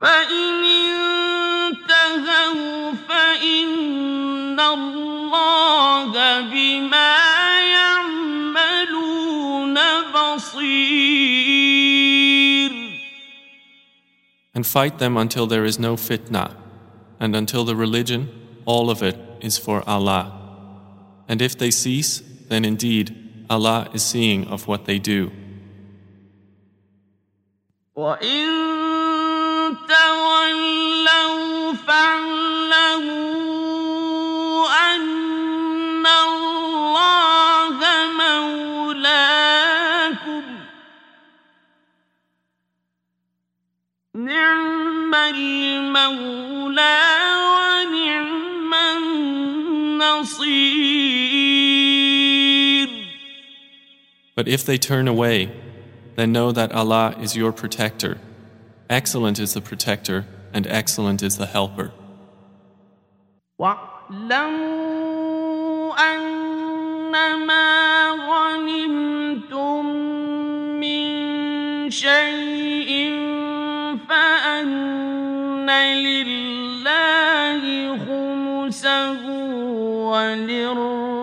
فإن 0.00 0.64
انتهوا 1.68 2.92
فإن 3.08 4.60
الله 4.60 5.17
And 14.55 14.65
fight 14.67 14.99
them 14.99 15.17
until 15.17 15.47
there 15.47 15.65
is 15.65 15.79
no 15.79 15.95
fitna, 15.95 16.55
and 17.19 17.35
until 17.35 17.65
the 17.65 17.75
religion, 17.75 18.29
all 18.65 18.89
of 18.89 19.01
it, 19.01 19.17
is 19.41 19.57
for 19.57 19.83
Allah. 19.89 20.31
And 21.27 21.41
if 21.41 21.57
they 21.57 21.71
cease, 21.71 22.21
then 22.49 22.63
indeed 22.65 23.45
Allah 23.49 23.89
is 23.93 24.03
seeing 24.03 24.47
of 24.47 24.67
what 24.67 24.85
they 24.85 24.99
do. 24.99 25.31
وإن 27.95 28.47
تولوا 29.87 31.73
فاعلموا 31.73 33.26
المولى 45.17 46.99
ونعم 47.53 48.73
النصير 48.73 50.53
But 54.35 54.47
if 54.47 54.65
they 54.65 54.79
turn 54.79 55.07
away, 55.07 55.51
then 56.15 56.31
know 56.31 56.51
that 56.51 56.71
Allah 56.71 57.15
is 57.21 57.35
your 57.35 57.51
protector. 57.51 58.17
Excellent 58.89 59.37
is 59.39 59.53
the 59.53 59.61
protector, 59.61 60.25
and 60.51 60.65
excellent 60.67 61.21
is 61.21 61.37
the 61.37 61.45
helper. 61.45 61.91
واعلموا 63.59 65.13
أنما 65.97 67.63
غنمتم 68.09 69.06
خمسه 78.88 79.28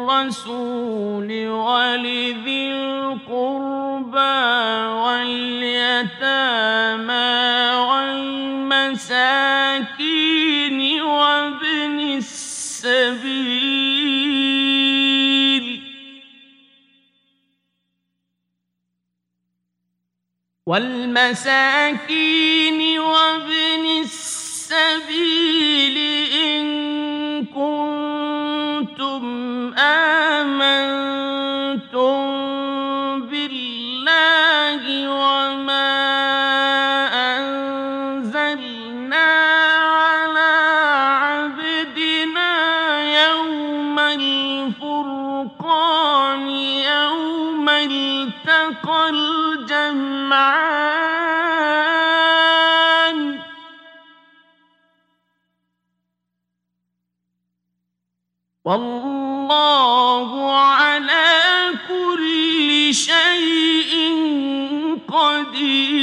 وللرسول 0.05 1.29
ولذي 1.47 2.71
القربى 2.71 4.37
واليتامى 5.01 6.11
والمساكين 8.69 9.19
وابن 11.01 11.99
السبيل. 12.17 13.25
والمساكين 20.65 22.19
وابن 22.99 23.85
السبيل 24.01 25.97
إن 26.33 26.84
كنتم 27.55 29.23
آمنتم 29.77 31.34
والله 58.64 60.30
على 60.52 61.72
كل 61.88 62.94
شيء 62.94 63.92
قدير 65.08 66.00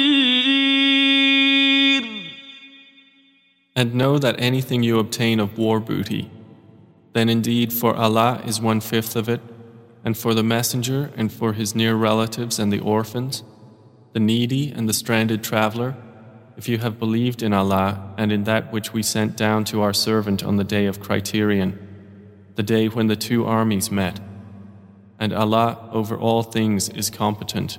And 3.76 3.94
know 3.94 4.18
that 4.18 4.36
anything 4.40 4.82
you 4.82 4.98
obtain 4.98 5.40
of 5.40 5.60
war 5.60 5.80
booty, 5.80 6.32
then 7.14 7.30
indeed 7.30 7.72
for 7.72 7.96
Allah 7.96 8.42
is 8.44 8.60
one 8.60 8.82
fifth 8.82 9.16
of 9.16 9.30
it, 9.30 9.40
and 10.04 10.18
for 10.18 10.34
the 10.34 10.42
messenger 10.42 11.12
and 11.16 11.32
for 11.32 11.54
his 11.54 11.76
near 11.76 11.94
relatives 11.94 12.58
and 12.58 12.74
the 12.74 12.80
orphans, 12.80 13.44
the 14.14 14.20
needy 14.20 14.72
and 14.72 14.90
the 14.90 14.94
stranded 14.94 15.44
traveler, 15.44 15.96
if 16.58 16.68
you 16.68 16.80
have 16.80 16.98
believed 16.98 17.44
in 17.44 17.54
Allah 17.54 18.16
and 18.18 18.32
in 18.32 18.46
that 18.46 18.74
which 18.74 18.94
we 18.94 19.04
sent 19.04 19.38
down 19.38 19.64
to 19.66 19.82
our 19.84 19.94
servant 19.94 20.44
on 20.44 20.56
the 20.56 20.64
day 20.64 20.88
of 20.88 21.00
criterion, 21.00 21.91
the 22.55 22.63
day 22.63 22.89
when 22.89 23.07
the 23.07 23.17
two 23.17 23.45
armies 23.45 23.91
met. 23.91 24.21
And 25.19 25.33
Allah 25.33 25.89
over 25.93 26.17
all 26.17 26.43
things 26.43 26.89
is 26.89 27.11
competent. 27.11 27.79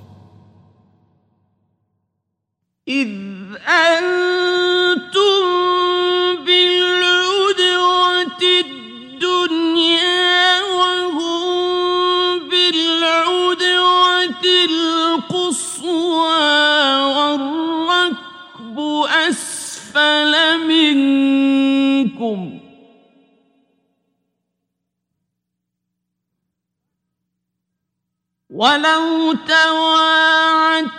ولو 28.54 29.34
تواعدتم 29.47 30.91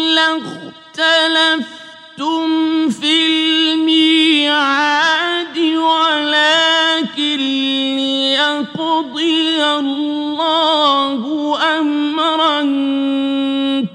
لاختلفتم 0.00 1.68
في 2.90 3.26
الميعاد 3.72 5.58
ولكن 5.58 7.36
ليقضي 7.96 9.64
الله 9.64 11.22
أمرا 11.78 12.60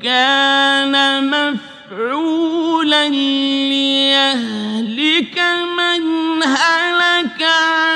كان 0.03 0.93
مفعولا 1.29 3.09
ليهلك 3.69 5.37
من 5.77 6.03
هلك 6.43 7.41
عن 7.43 7.86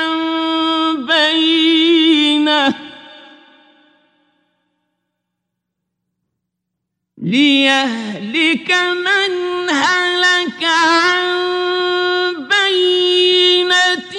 ليهلك 7.22 8.70
من 9.06 9.70
هلك 9.70 10.64
عن 10.64 12.48
بينة 12.50 14.14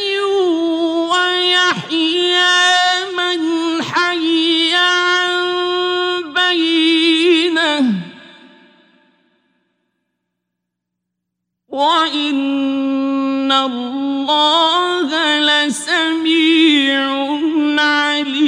ويحيى 1.11 2.55
من 3.17 3.39
حي 3.83 4.75
عن 4.75 6.33
بينه 6.33 7.93
وإن 11.69 13.51
الله 13.51 15.09
لسميع 15.39 17.03
عليم 17.79 18.42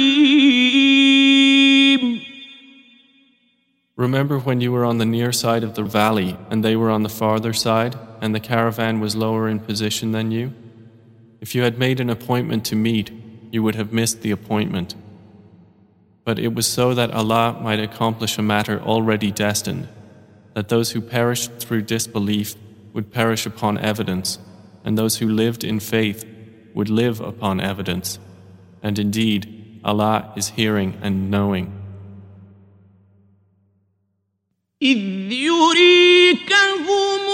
Remember 3.96 4.38
when 4.38 4.60
you 4.60 4.72
were 4.72 4.84
on 4.84 4.98
the 4.98 5.06
near 5.06 5.32
side 5.32 5.64
of 5.64 5.74
the 5.74 5.82
valley 5.82 6.36
and 6.50 6.62
they 6.62 6.76
were 6.76 6.90
on 6.90 7.02
the 7.02 7.08
farther 7.08 7.54
side, 7.54 7.96
and 8.20 8.34
the 8.34 8.40
caravan 8.40 9.00
was 9.00 9.16
lower 9.16 9.48
in 9.48 9.58
position 9.58 10.12
than 10.12 10.30
you? 10.30 10.52
If 11.40 11.54
you 11.54 11.62
had 11.62 11.78
made 11.78 11.98
an 11.98 12.10
appointment 12.10 12.66
to 12.66 12.76
meet, 12.76 13.10
you 13.50 13.62
would 13.62 13.74
have 13.74 13.94
missed 13.94 14.20
the 14.20 14.30
appointment. 14.30 14.94
But 16.24 16.38
it 16.38 16.54
was 16.54 16.66
so 16.66 16.92
that 16.92 17.10
Allah 17.10 17.58
might 17.62 17.80
accomplish 17.80 18.36
a 18.36 18.42
matter 18.42 18.80
already 18.80 19.30
destined, 19.30 19.88
that 20.54 20.68
those 20.68 20.90
who 20.90 21.00
perished 21.00 21.52
through 21.58 21.82
disbelief 21.82 22.54
would 22.92 23.12
perish 23.12 23.46
upon 23.46 23.78
evidence, 23.78 24.38
and 24.84 24.98
those 24.98 25.18
who 25.18 25.28
lived 25.28 25.64
in 25.64 25.80
faith 25.80 26.26
would 26.74 26.90
live 26.90 27.20
upon 27.20 27.60
evidence. 27.60 28.18
And 28.82 28.98
indeed, 28.98 29.80
Allah 29.84 30.32
is 30.36 30.48
hearing 30.48 30.98
and 31.02 31.30
knowing. 31.30 31.75
إذ 34.82 35.32
يريكهم 35.32 37.25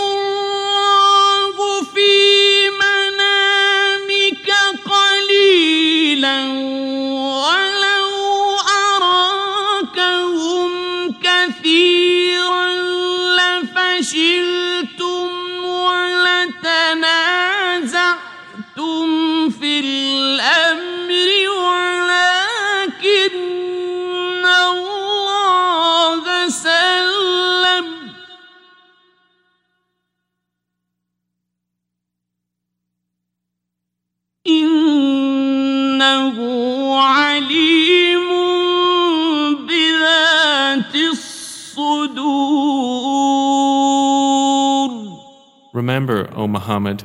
Remember, 45.82 46.30
O 46.34 46.48
Muhammad, 46.48 47.04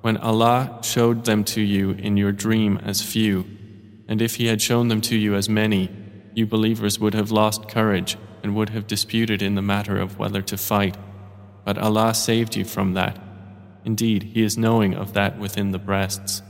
when 0.00 0.16
Allah 0.16 0.80
showed 0.82 1.24
them 1.24 1.44
to 1.44 1.60
you 1.60 1.90
in 1.90 2.16
your 2.16 2.32
dream 2.32 2.78
as 2.82 3.00
few, 3.02 3.46
and 4.08 4.20
if 4.20 4.36
He 4.36 4.46
had 4.46 4.60
shown 4.60 4.88
them 4.88 5.00
to 5.02 5.16
you 5.16 5.34
as 5.34 5.48
many, 5.48 5.88
you 6.34 6.46
believers 6.46 6.98
would 6.98 7.14
have 7.14 7.30
lost 7.30 7.68
courage 7.68 8.16
and 8.42 8.56
would 8.56 8.70
have 8.70 8.86
disputed 8.86 9.42
in 9.42 9.54
the 9.54 9.62
matter 9.62 9.96
of 9.98 10.18
whether 10.18 10.42
to 10.42 10.56
fight. 10.56 10.96
But 11.64 11.78
Allah 11.78 12.14
saved 12.14 12.56
you 12.56 12.64
from 12.64 12.94
that. 12.94 13.18
Indeed, 13.84 14.22
He 14.34 14.42
is 14.42 14.58
knowing 14.58 14.94
of 14.94 15.12
that 15.12 15.38
within 15.38 15.70
the 15.70 15.78
breasts. 15.78 16.42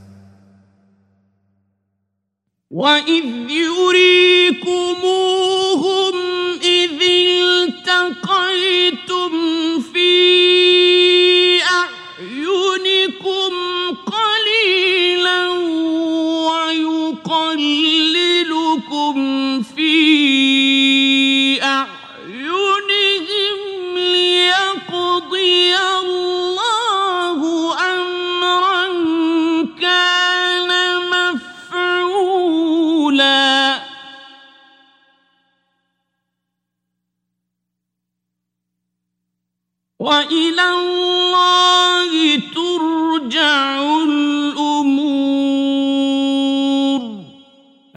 وإذ 2.70 3.50
يريكموهم 3.50 4.72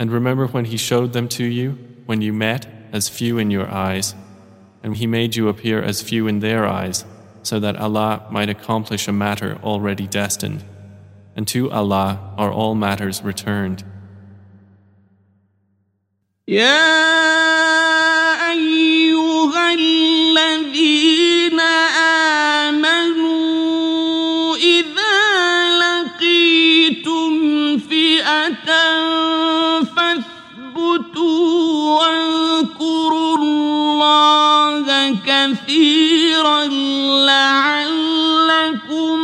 And 0.00 0.10
remember 0.10 0.46
when 0.46 0.64
He 0.64 0.78
showed 0.78 1.12
them 1.12 1.28
to 1.28 1.44
you, 1.44 1.76
when 2.06 2.22
you 2.22 2.32
met, 2.32 2.66
as 2.90 3.10
few 3.10 3.36
in 3.36 3.50
your 3.50 3.70
eyes, 3.70 4.14
and 4.82 4.96
He 4.96 5.06
made 5.06 5.36
you 5.36 5.48
appear 5.48 5.82
as 5.82 6.00
few 6.00 6.26
in 6.26 6.40
their 6.40 6.66
eyes, 6.66 7.04
so 7.42 7.60
that 7.60 7.76
Allah 7.76 8.26
might 8.30 8.48
accomplish 8.48 9.06
a 9.06 9.12
matter 9.12 9.58
already 9.62 10.06
destined. 10.06 10.64
And 11.36 11.46
to 11.48 11.70
Allah 11.70 12.32
are 12.38 12.50
all 12.50 12.74
matters 12.74 13.22
returned. 13.22 13.84
يا 16.48 17.59
كثيرا 35.49 36.65
لعلكم 37.25 39.19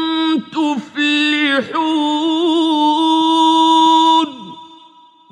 تفلحون 0.51 2.21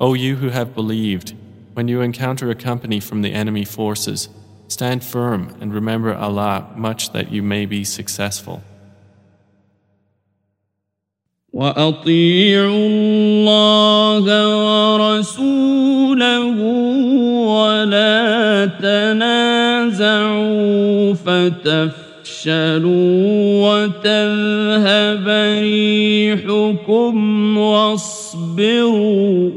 O 0.02 0.14
you 0.14 0.36
who 0.36 0.48
have 0.48 0.74
believed, 0.74 1.34
when 1.74 1.86
you 1.86 2.00
encounter 2.00 2.50
a 2.50 2.54
company 2.54 3.00
from 3.00 3.20
the 3.20 3.34
enemy 3.34 3.66
forces, 3.66 4.30
stand 4.68 5.04
firm 5.04 5.54
and 5.60 5.74
remember 5.74 6.14
Allah 6.14 6.72
much 6.74 7.12
that 7.12 7.30
you 7.30 7.42
may 7.42 7.66
be 7.66 7.84
successful. 7.84 8.62
وأطيعوا 11.55 12.87
الله 12.87 14.25
ورسوله 14.99 16.57
ولا 17.47 18.65
تنازعوا 18.75 20.33
فتفشلوا 21.13 21.95
وتذهب 23.63 25.27
ريحكم 25.63 27.15
واصبروا. 27.57 29.51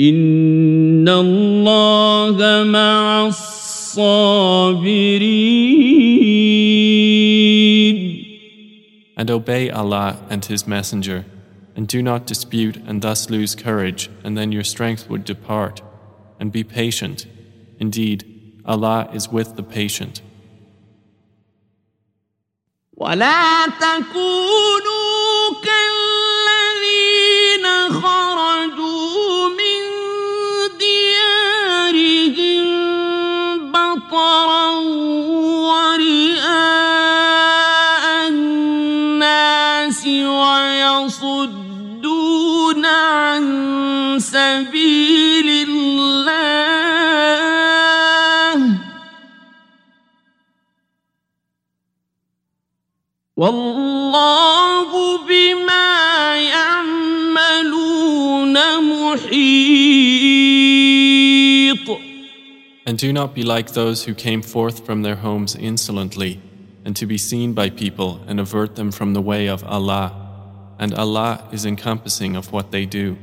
إن 0.00 1.08
الله 1.08 2.64
مع 2.66 3.26
الصابرين. 3.26 4.32
And 9.21 9.31
obey 9.31 9.69
Allah 9.69 10.19
and 10.29 10.43
His 10.45 10.67
Messenger, 10.67 11.25
and 11.75 11.87
do 11.87 12.03
not 12.03 12.27
dispute 12.27 12.77
and 12.77 13.01
thus 13.01 13.29
lose 13.29 13.55
courage, 13.55 14.09
and 14.23 14.37
then 14.37 14.51
your 14.51 14.63
strength 14.63 15.09
would 15.09 15.25
depart. 15.25 15.81
And 16.39 16.51
be 16.51 16.63
patient. 16.63 17.25
Indeed, 17.79 18.61
Allah 18.65 19.09
is 19.13 19.29
with 19.29 19.55
the 19.55 19.63
patient. 19.63 20.21
ولا 22.97 23.65
تكونوا 23.65 25.53
كالذين 25.63 27.65
خرجوا 27.89 28.50
سبيل 45.11 45.49
الله 45.67 46.07
والله 53.37 54.89
بما 55.27 56.37
يعملون 56.55 57.75
محيط 58.87 59.47
And 62.87 62.97
do 62.97 63.11
not 63.11 63.35
be 63.35 63.43
like 63.43 63.73
those 63.73 64.05
who 64.05 64.13
came 64.13 64.41
forth 64.41 64.85
from 64.85 65.01
their 65.01 65.17
homes 65.17 65.55
insolently, 65.55 66.39
and 66.85 66.95
to 66.95 67.05
be 67.05 67.17
seen 67.17 67.51
by 67.51 67.69
people 67.69 68.21
and 68.27 68.39
avert 68.39 68.77
them 68.77 68.91
from 68.91 69.13
the 69.13 69.21
way 69.21 69.47
of 69.47 69.61
Allah. 69.65 70.13
And 70.79 70.93
Allah 70.93 71.43
is 71.51 71.65
encompassing 71.65 72.37
of 72.37 72.53
what 72.53 72.71
they 72.71 72.85
do. 72.85 73.17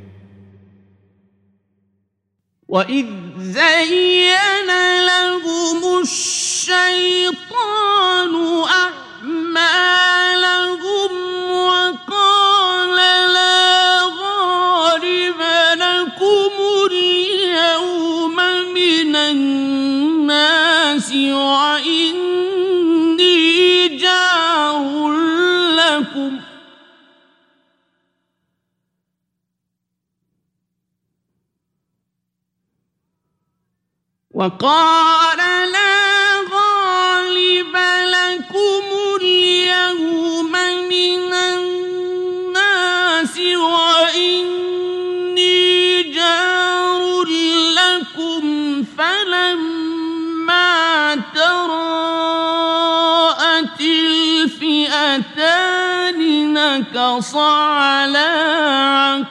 وإذ 2.69 3.05
زين 3.39 4.69
لهم 5.05 6.01
الشيطان 6.01 7.33
أعمالهم 9.25 11.11
وقال 11.51 12.95
لا 13.33 14.01
غالب 14.05 15.41
لكم 15.73 16.51
اليوم 16.91 18.35
من 18.73 19.15
الناس 19.15 21.11
وإني 21.13 21.78
وقال 34.39 35.37
لا 35.71 35.99
غالب 36.55 37.75
لكم 38.07 38.83
اليوم 39.21 40.51
من 40.89 41.33
الناس 41.33 43.35
وإني 44.15 45.59
جار 46.03 47.25
لكم 47.75 48.43
فلما 48.97 50.69
تراءت 51.35 52.59
الفئتان 53.81 55.39
نكص 56.53 57.35
على 57.35 58.29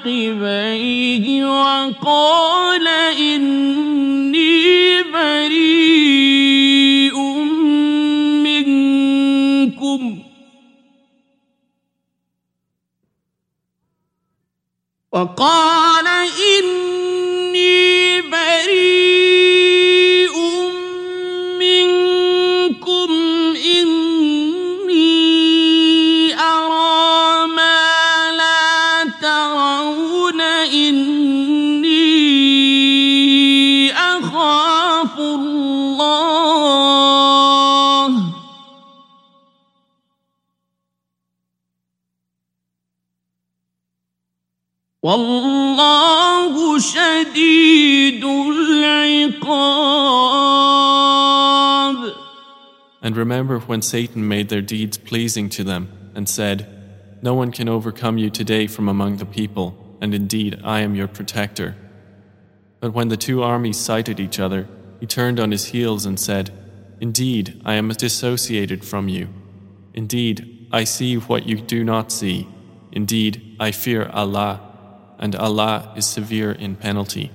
عقبيه 0.05 1.45
وقال 1.45 2.89
إني 3.19 3.98
وقال 15.23 16.07
إن 16.07 16.88
والله 45.08 46.80
شديد 46.80 48.24
العقاب 48.24 49.74
And 53.02 53.18
remember 53.18 53.60
when 53.60 53.82
Satan 53.82 54.30
made 54.30 54.48
their 54.48 54.62
deeds 54.62 54.98
pleasing 54.98 55.50
to 55.50 55.66
them 55.66 55.90
and 56.16 56.30
said, 56.30 56.66
No 57.22 57.34
one 57.34 57.52
can 57.52 57.68
overcome 57.68 58.18
you 58.18 58.30
today 58.30 58.66
from 58.66 58.88
among 58.88 59.18
the 59.18 59.26
people, 59.26 59.98
and 60.00 60.14
indeed 60.14 60.62
I 60.64 60.80
am 60.80 60.96
your 60.96 61.10
protector. 61.10 61.76
But 62.80 62.94
when 62.94 63.10
the 63.10 63.18
two 63.18 63.44
armies 63.44 63.78
sighted 63.78 64.22
each 64.22 64.40
other, 64.40 64.70
he 65.02 65.06
turned 65.06 65.38
on 65.38 65.52
his 65.52 65.66
heels 65.66 66.06
and 66.06 66.18
said, 66.18 66.52
Indeed, 67.02 67.62
I 67.66 67.74
am 67.74 67.90
dissociated 67.90 68.86
from 68.86 69.10
you. 69.10 69.28
Indeed, 69.94 70.70
I 70.72 70.86
see 70.86 71.16
what 71.16 71.46
you 71.46 71.58
do 71.58 71.84
not 71.84 72.10
see. 72.10 72.48
Indeed, 72.94 73.58
I 73.60 73.72
fear 73.72 74.10
Allah, 74.14 74.67
and 75.20 75.36
Allah 75.36 75.94
is 75.96 76.06
severe 76.06 76.52
in 76.52 76.76
penalty. 76.76 77.32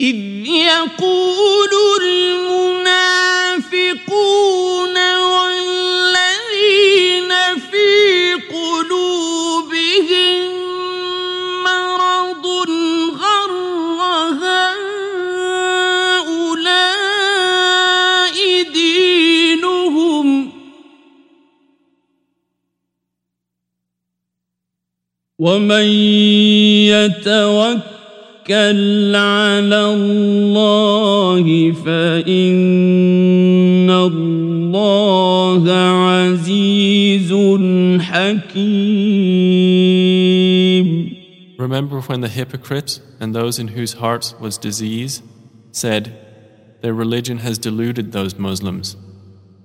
إذ 0.00 0.16
يقول 0.46 1.72
المنافقون 3.62 4.06
ومن 25.40 25.84
يتوكل 26.88 27.82
على 29.16 29.94
الله 29.94 31.72
فإن 31.72 33.90
الله 33.90 35.72
عزيز 35.72 37.32
حكيم 38.00 39.56
Remember 41.58 42.02
when 42.02 42.20
the 42.20 42.28
hypocrites 42.28 43.00
and 43.18 43.34
those 43.34 43.58
in 43.58 43.68
whose 43.68 43.94
hearts 43.94 44.34
was 44.38 44.58
disease 44.58 45.22
said, 45.72 46.14
Their 46.82 46.92
religion 46.94 47.38
has 47.38 47.58
deluded 47.58 48.12
those 48.12 48.38
Muslims. 48.38 48.94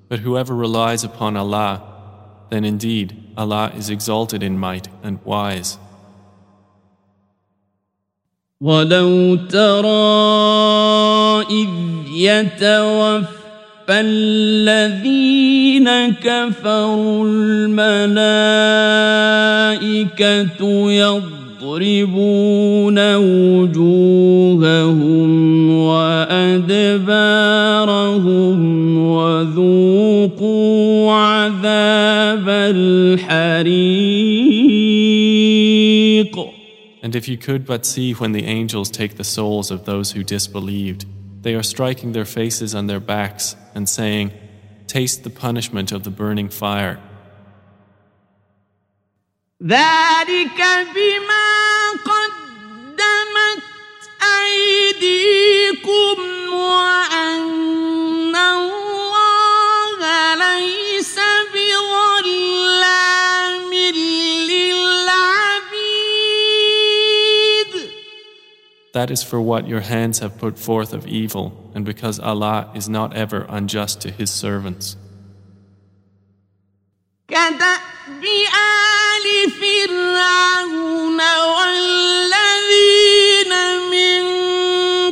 But 0.09 0.19
whoever 0.19 0.55
relies 0.55 1.03
upon 1.03 1.37
Allah, 1.37 1.83
then 2.49 2.63
indeed 2.65 3.24
Allah 3.36 3.72
is 3.76 3.90
exalted 3.90 4.42
in 4.42 4.58
might 4.58 4.88
and 5.02 5.18
wise. 5.24 5.78
ولو 8.60 9.36
ترى 9.36 9.86
إذ 11.50 11.68
يتوفى 12.16 13.26
الذين 13.90 16.10
كفروا 16.10 17.26
الملائكة 17.28 18.16
يضربون 21.60 23.14
وجوههم 23.16 25.30
وأدبارهم 25.78 26.98
وذوقوا 29.08 30.85
عذاب 32.25 32.49
الحريق 32.49 33.61
And 37.03 37.15
if 37.15 37.27
you 37.27 37.37
could 37.37 37.65
but 37.65 37.83
see 37.85 38.13
when 38.13 38.31
the 38.31 38.45
angels 38.45 38.91
take 38.91 39.17
the 39.17 39.23
souls 39.23 39.71
of 39.71 39.85
those 39.85 40.11
who 40.11 40.23
disbelieved, 40.23 41.05
they 41.41 41.55
are 41.55 41.63
striking 41.63 42.11
their 42.11 42.25
faces 42.25 42.75
on 42.75 42.85
their 42.87 42.99
backs 42.99 43.55
and 43.73 43.89
saying, 43.89 44.31
Taste 44.87 45.23
the 45.23 45.31
punishment 45.31 45.91
of 45.91 46.03
the 46.03 46.11
burning 46.11 46.49
fire. 46.49 46.99
ذلك 49.63 50.61
بما 50.95 51.49
قدمت 52.05 53.63
أيديكم 54.23 56.17
That 68.95 69.09
is 69.09 69.23
for 69.23 69.39
what 69.39 69.67
your 69.67 69.79
hands 69.81 70.19
have 70.19 70.37
put 70.37 70.59
forth 70.59 70.93
of 70.93 71.07
evil, 71.07 71.71
and 71.73 71.85
because 71.85 72.19
Allah 72.19 72.69
is 72.75 72.89
not 72.89 73.15
ever 73.15 73.45
unjust 73.47 74.01
to 74.01 74.11
His 74.11 74.29
servants. 74.29 74.97
كدأب 77.27 78.23
آل 78.23 79.51
فرعون 79.51 81.21
والذين 81.55 83.53
من 83.91 84.23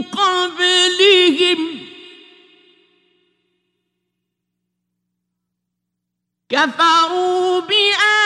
قبلهم 0.04 1.60
كفروا 6.50 7.60
بآيات 7.60 8.23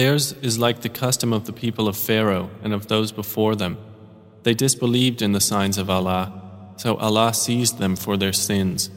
Theirs 0.00 0.32
is 0.40 0.58
like 0.58 0.80
the 0.80 0.88
custom 0.88 1.30
of 1.30 1.44
the 1.44 1.52
people 1.52 1.86
of 1.86 1.94
Pharaoh 1.94 2.48
and 2.62 2.72
of 2.72 2.86
those 2.86 3.12
before 3.12 3.54
them. 3.54 3.76
They 4.44 4.54
disbelieved 4.54 5.20
in 5.20 5.32
the 5.32 5.42
signs 5.42 5.76
of 5.76 5.90
Allah, 5.90 6.72
so 6.78 6.96
Allah 6.96 7.34
seized 7.34 7.76
them 7.76 7.96
for 7.96 8.16
their 8.16 8.32
sins. 8.32 8.88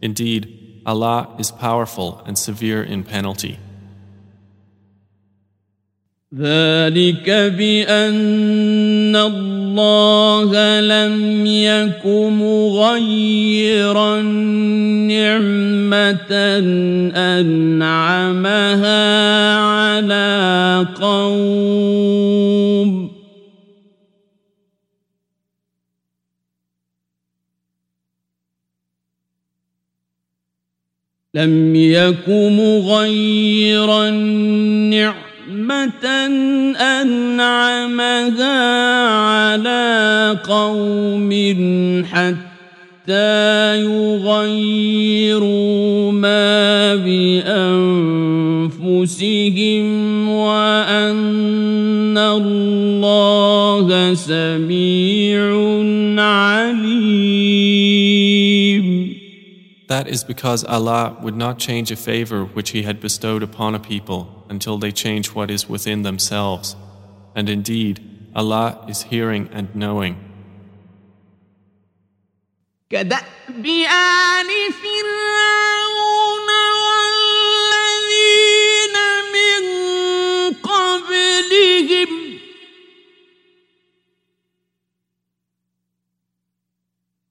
Indeed, 0.00 0.82
Allah 0.84 1.32
is 1.38 1.52
powerful 1.52 2.24
and 2.26 2.36
severe 2.36 2.82
in 2.82 3.04
penalty. 3.04 3.60
ذلك 6.32 7.28
بأن 7.28 9.16
الله 9.16 10.80
لم 10.80 11.46
يك 11.46 12.06
مغيرا 12.40 14.22
نعمة 15.12 16.32
أنعمها 17.16 19.04
على 19.56 20.86
قوم. 21.00 22.32
لم 31.34 31.76
يك 31.76 32.28
مغيرا 32.28 34.10
نعمة 34.90 35.31
أنعمها 36.76 38.58
على 39.08 40.38
قوم 40.48 41.30
حتى 42.10 43.80
يغيروا 43.80 45.62
ما 46.12 46.94
بأنفسهم 46.94 47.88
وأن 50.28 52.18
الله 52.18 54.14
سميع 54.14 55.71
That 59.91 60.07
is 60.07 60.23
because 60.23 60.65
Allah 60.65 61.17
would 61.21 61.35
not 61.35 61.59
change 61.59 61.91
a 61.91 61.95
favor 61.95 62.43
which 62.43 62.71
He 62.71 62.83
had 62.83 62.99
bestowed 62.99 63.41
upon 63.41 63.73
a 63.73 63.79
people 63.79 64.45
until 64.49 64.77
they 64.77 64.91
change 64.91 65.33
what 65.33 65.49
is 65.49 65.69
within 65.69 66.01
themselves. 66.03 66.75
And 67.35 67.49
indeed, 67.49 68.01
Allah 68.35 68.83
is 68.87 69.03
hearing 69.03 69.49
and 69.53 69.73
knowing. 69.75 70.27
كدأب 72.89 73.65
آل 73.65 74.49
فرعون 74.73 76.49
والذين 76.83 78.15
من 79.35 79.63
قبلهم 80.53 82.11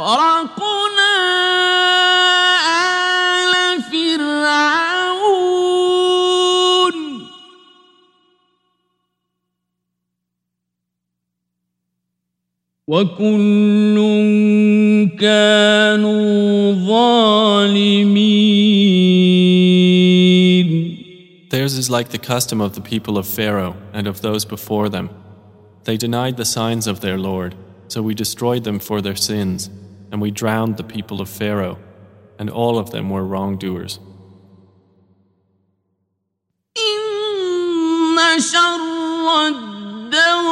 آل 3.42 3.82
فرعون. 3.82 4.56
وكل 12.88 13.96
كانوا 15.20 16.72
ظالمين. 16.72 18.06
Theirs 21.49 21.77
is 21.77 21.89
like 21.89 22.09
the 22.09 22.17
custom 22.17 22.61
of 22.61 22.75
the 22.75 22.82
people 22.82 23.17
of 23.17 23.27
Pharaoh 23.27 23.75
and 23.93 24.07
of 24.07 24.21
those 24.21 24.45
before 24.45 24.88
them. 24.88 25.09
They 25.84 25.97
denied 25.97 26.38
the 26.38 26.45
signs 26.45 26.88
of 26.88 27.01
their 27.01 27.17
Lord, 27.17 27.55
so 27.88 28.01
we 28.01 28.13
destroyed 28.13 28.63
them 28.63 28.79
for 28.79 29.01
their 29.01 29.17
sins, 29.17 29.69
and 30.11 30.21
we 30.21 30.32
drowned 30.32 30.77
the 30.77 30.84
people 30.84 31.19
of 31.19 31.27
Pharaoh, 31.29 31.77
and 32.39 32.49
all 32.49 32.77
of 32.77 32.91
them 32.91 33.09
were 33.09 33.25
wrongdoers. 33.25 33.99
إن 38.32 38.39
شر 38.39 39.47
الدواب 39.47 40.47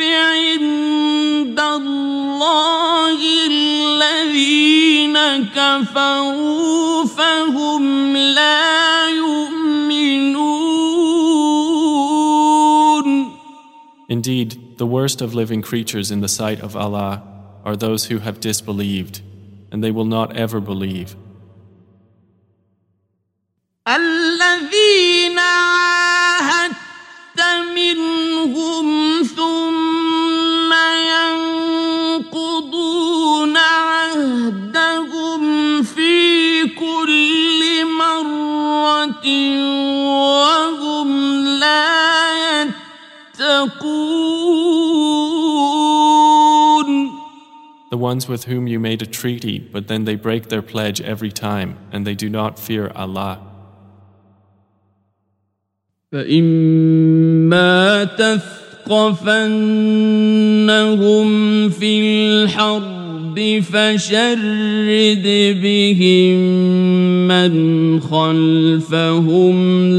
عند 0.00 1.60
الله 1.60 3.18
الذين 3.46 5.16
كفروا 5.54 6.87
فهم 7.18 8.16
لا 8.16 9.08
يؤمنون 9.08 9.44
Indeed, 14.08 14.78
the 14.78 14.86
worst 14.86 15.20
of 15.20 15.34
living 15.34 15.62
creatures 15.62 16.10
in 16.10 16.20
the 16.20 16.28
sight 16.28 16.60
of 16.60 16.76
Allah 16.76 17.22
are 17.64 17.76
those 17.76 18.06
who 18.06 18.18
have 18.18 18.38
disbelieved, 18.38 19.22
and 19.72 19.82
they 19.82 19.90
will 19.90 20.04
not 20.04 20.36
ever 20.36 20.60
believe. 20.60 21.16
الذين 23.88 25.38
ones 47.98 48.28
with 48.28 48.44
whom 48.44 48.66
you 48.66 48.80
made 48.80 49.00
a 49.02 49.06
treaty, 49.06 49.58
but 49.58 49.88
then 49.88 50.04
they 50.04 50.16
break 50.16 50.48
their 50.48 50.62
pledge 50.62 51.00
every 51.00 51.30
time, 51.30 51.78
and 51.92 52.06
they 52.06 52.14
do 52.14 52.28
not 52.28 52.58
fear 52.58 52.90
Allah. 52.94 53.38
فإما 56.12 58.04
تثقفنهم 58.04 59.28
في 61.70 62.00
الحرب 62.00 63.62
فشرد 63.62 65.26
بهم 65.62 66.38
من 67.28 68.00
خلفهم 68.00 69.56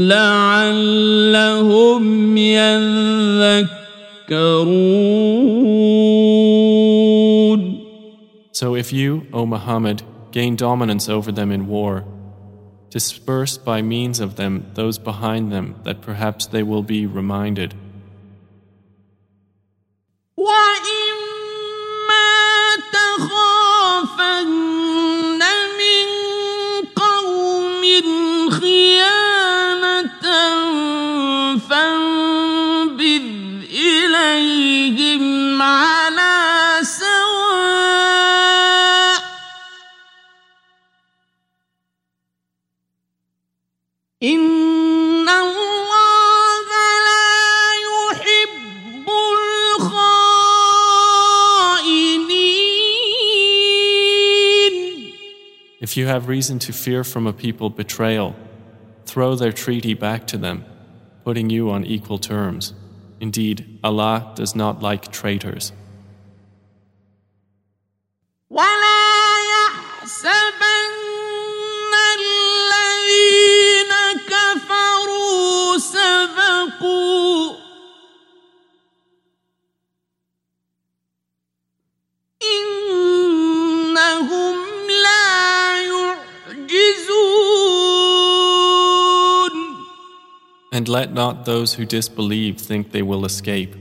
لعلهم 0.08 2.02
يذكرون 2.36 3.76
so 8.51 8.75
if 8.75 8.91
you, 8.91 9.27
O 9.31 9.45
Muhammad, 9.45 10.03
gain 10.31 10.55
dominance 10.55 11.07
over 11.07 11.31
them 11.31 11.51
in 11.51 11.67
war, 11.67 12.05
disperse 12.89 13.57
by 13.57 13.81
means 13.81 14.19
of 14.19 14.35
them 14.35 14.69
those 14.73 14.97
behind 14.97 15.51
them 15.51 15.79
that 15.83 16.01
perhaps 16.01 16.45
they 16.47 16.61
will 16.61 16.83
be 16.83 17.05
reminded. 17.05 17.73
What? 20.35 20.90
If 55.90 55.96
you 55.96 56.06
have 56.06 56.28
reason 56.28 56.58
to 56.60 56.72
fear 56.72 57.04
from 57.04 57.26
a 57.26 57.32
people 57.32 57.68
betrayal, 57.70 58.34
throw 59.04 59.34
their 59.34 59.52
treaty 59.52 59.94
back 59.94 60.26
to 60.28 60.38
them, 60.38 60.64
putting 61.24 61.50
you 61.50 61.70
on 61.70 61.84
equal 61.84 62.18
terms. 62.18 62.72
Indeed, 63.20 63.78
Allah 63.84 64.32
does 64.34 64.54
not 64.54 64.82
like 64.82 65.12
traitors. 65.12 65.72
ولا 68.50 69.02
يحسبن 69.52 70.92
الذين 72.18 73.92
كفروا 74.28 75.78
سبقوا 75.78 77.09
And 90.80 90.88
let 90.88 91.12
not 91.12 91.44
those 91.44 91.74
who 91.74 91.84
disbelieve 91.84 92.58
think 92.58 92.90
they 92.92 93.02
will 93.02 93.24
escape. 93.24 93.74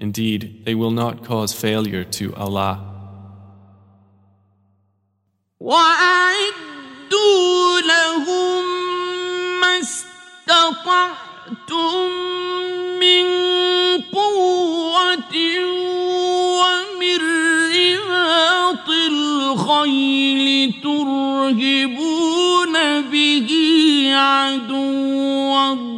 Indeed, 0.00 0.64
they 0.64 0.74
will 0.74 0.90
not 0.90 1.24
cause 1.24 1.52
failure 1.52 2.04
to 2.04 2.34
Allah. 2.34 2.90
وأعدوا 5.60 7.00
لهم 7.80 8.64
ما 9.60 9.78
استطعتم 9.80 11.14
من 13.00 13.24
قوة 14.12 15.34
ومن 16.60 17.20
رباط 17.72 18.88
الخيل 18.88 20.72
ترهبون 20.82 22.74
به 23.00 23.48
عدو 24.14 25.54
الله 25.72 25.97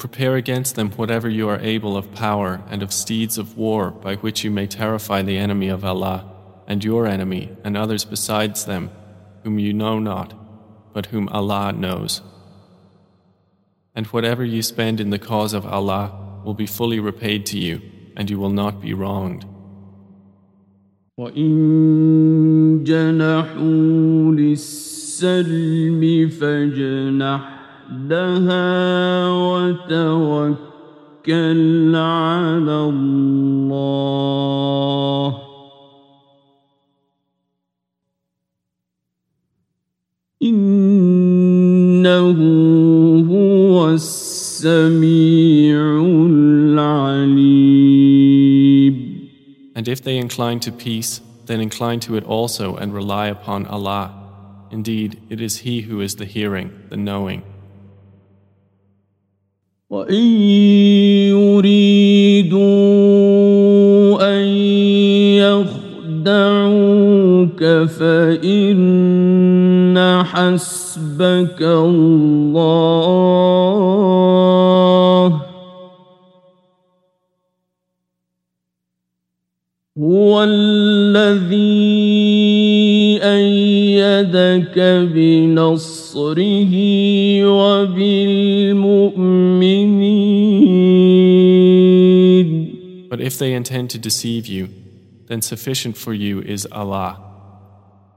prepare 0.00 0.36
against 0.36 0.74
them 0.74 0.90
whatever 0.92 1.28
you 1.28 1.48
are 1.48 1.60
able 1.60 1.96
of 1.96 2.12
power 2.12 2.62
and 2.68 2.82
of 2.82 2.92
steeds 2.92 3.38
of 3.38 3.56
war 3.56 3.90
by 3.90 4.16
which 4.16 4.44
you 4.44 4.50
may 4.50 4.66
terrify 4.66 5.22
the 5.22 5.38
enemy 5.38 5.68
of 5.68 5.84
Allah 5.84 6.24
and 6.66 6.84
your 6.84 7.06
enemy 7.06 7.56
and 7.64 7.76
others 7.76 8.04
besides 8.04 8.64
them 8.64 8.90
whom 9.46 9.58
you 9.60 9.72
know 9.72 10.00
not, 10.00 10.34
but 10.92 11.06
whom 11.06 11.28
Allah 11.28 11.72
knows. 11.72 12.20
And 13.94 14.06
whatever 14.08 14.44
you 14.44 14.60
spend 14.60 15.00
in 15.00 15.10
the 15.10 15.20
cause 15.20 15.52
of 15.52 15.64
Allah 15.64 16.40
will 16.44 16.54
be 16.54 16.66
fully 16.66 16.98
repaid 16.98 17.46
to 17.46 17.58
you, 17.58 17.80
and 18.16 18.28
you 18.28 18.38
will 18.40 18.50
not 18.50 18.80
be 18.80 18.92
wronged. 18.92 19.44
وإن 21.18 22.84
جنحوا 22.84 24.32
للسلم 24.32 26.28
فاجنح 26.28 27.56
لها 27.90 29.28
وتوكل 29.28 30.66
على 31.96 32.78
الله 32.88 33.86
إنه 40.42 42.38
هو 43.30 43.90
السميع 43.90 45.76
العليم 46.30 47.66
And 49.76 49.88
if 49.88 50.02
they 50.02 50.16
incline 50.16 50.60
to 50.60 50.72
peace, 50.72 51.20
then 51.44 51.60
incline 51.60 52.00
to 52.00 52.16
it 52.16 52.24
also 52.24 52.76
and 52.76 52.94
rely 52.94 53.26
upon 53.28 53.66
Allah. 53.66 54.10
Indeed, 54.70 55.20
it 55.28 55.40
is 55.40 55.58
He 55.58 55.82
who 55.82 56.00
is 56.00 56.16
the 56.16 56.24
hearing, 56.24 56.70
the 56.88 56.96
knowing. 56.96 57.42
وإن 59.91 60.23
يريدوا 61.35 62.63
أن 64.23 64.43
يخدعوك 66.23 67.59
فإن 67.99 69.11
حسبك 70.23 71.61
الله 71.61 72.21
هو 79.97 80.43
الذي 80.43 81.61
أيدك 83.23 84.79
بنصره 85.13 86.90
But 93.10 93.20
if 93.20 93.38
they 93.38 93.52
intend 93.52 93.90
to 93.90 93.98
deceive 93.98 94.46
you, 94.46 94.68
then 95.28 95.42
sufficient 95.42 95.96
for 95.96 96.12
you 96.12 96.40
is 96.40 96.66
Allah. 96.72 97.20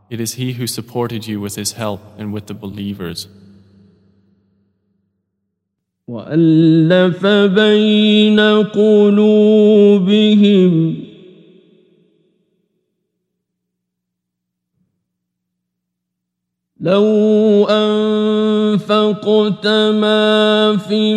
It 0.09 0.19
is 0.19 0.33
He 0.35 0.53
who 0.53 0.67
supported 0.67 1.27
you 1.27 1.39
with 1.39 1.55
His 1.55 1.73
help 1.73 2.01
and 2.17 2.33
with 2.33 2.47
the 2.47 2.53
believers. 2.53 3.27
وألف 6.07 7.25
بين 7.25 8.39
قلوبهم 8.73 10.15
لو 16.79 17.67
أنفقت 17.69 19.67
ما 19.67 20.77
في 20.77 21.13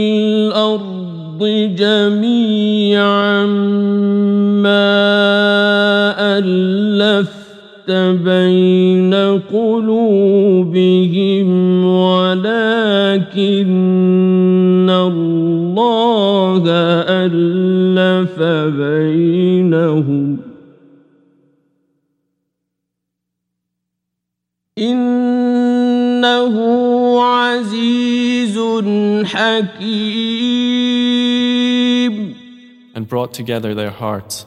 الأرض 1.42 1.76
جميعا 1.76 3.46
ما 4.64 4.98
ألفت 6.38 7.92
بين 8.26 9.14
قلوبهم 9.54 11.48
ولكن 11.86 13.38
الله 14.90 16.64
ألف 17.10 18.40
بينهم. 18.80 20.38
إنه 24.78 26.56
عزيز 27.22 28.60
حكيم. 29.24 30.97
and 32.97 33.09
brought 33.09 33.33
together 33.35 33.75
their 33.75 33.91
hearts. 33.91 34.47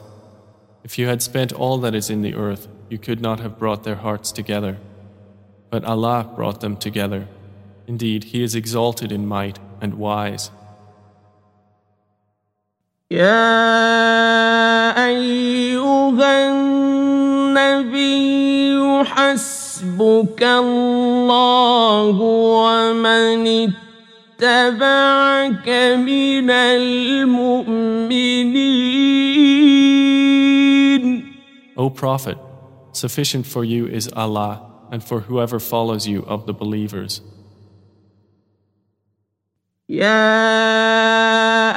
If 0.84 0.98
you 0.98 1.06
had 1.08 1.22
spent 1.22 1.52
all 1.52 1.78
that 1.78 1.94
is 1.94 2.10
in 2.10 2.22
the 2.22 2.34
earth, 2.34 2.68
you 2.88 2.98
could 2.98 3.20
not 3.20 3.40
have 3.40 3.58
brought 3.58 3.82
their 3.84 3.96
hearts 3.96 4.30
together. 4.30 4.78
But 5.70 5.84
Allah 5.84 6.30
brought 6.36 6.60
them 6.60 6.76
together. 6.76 7.26
Indeed, 7.86 8.24
He 8.24 8.42
is 8.42 8.54
exalted 8.54 9.10
in 9.10 9.26
might 9.26 9.58
and 9.80 9.94
wise. 9.94 10.50
يا 13.10 13.36
أيها 15.06 16.48
النبي 16.50 18.06
حسبك 19.04 20.42
الله 20.42 22.20
ومن 22.20 23.46
اتبعك 24.42 25.68
من 26.02 26.50
المؤمنين 26.50 27.99
O 31.76 31.90
Prophet, 31.90 32.38
sufficient 32.92 33.46
for 33.46 33.62
you 33.64 33.86
is 33.86 34.08
Allah 34.16 34.62
and 34.90 35.04
for 35.04 35.20
whoever 35.20 35.60
follows 35.60 36.08
you 36.08 36.24
of 36.24 36.46
the 36.46 36.52
believers. 36.52 37.20
يا 39.88 40.10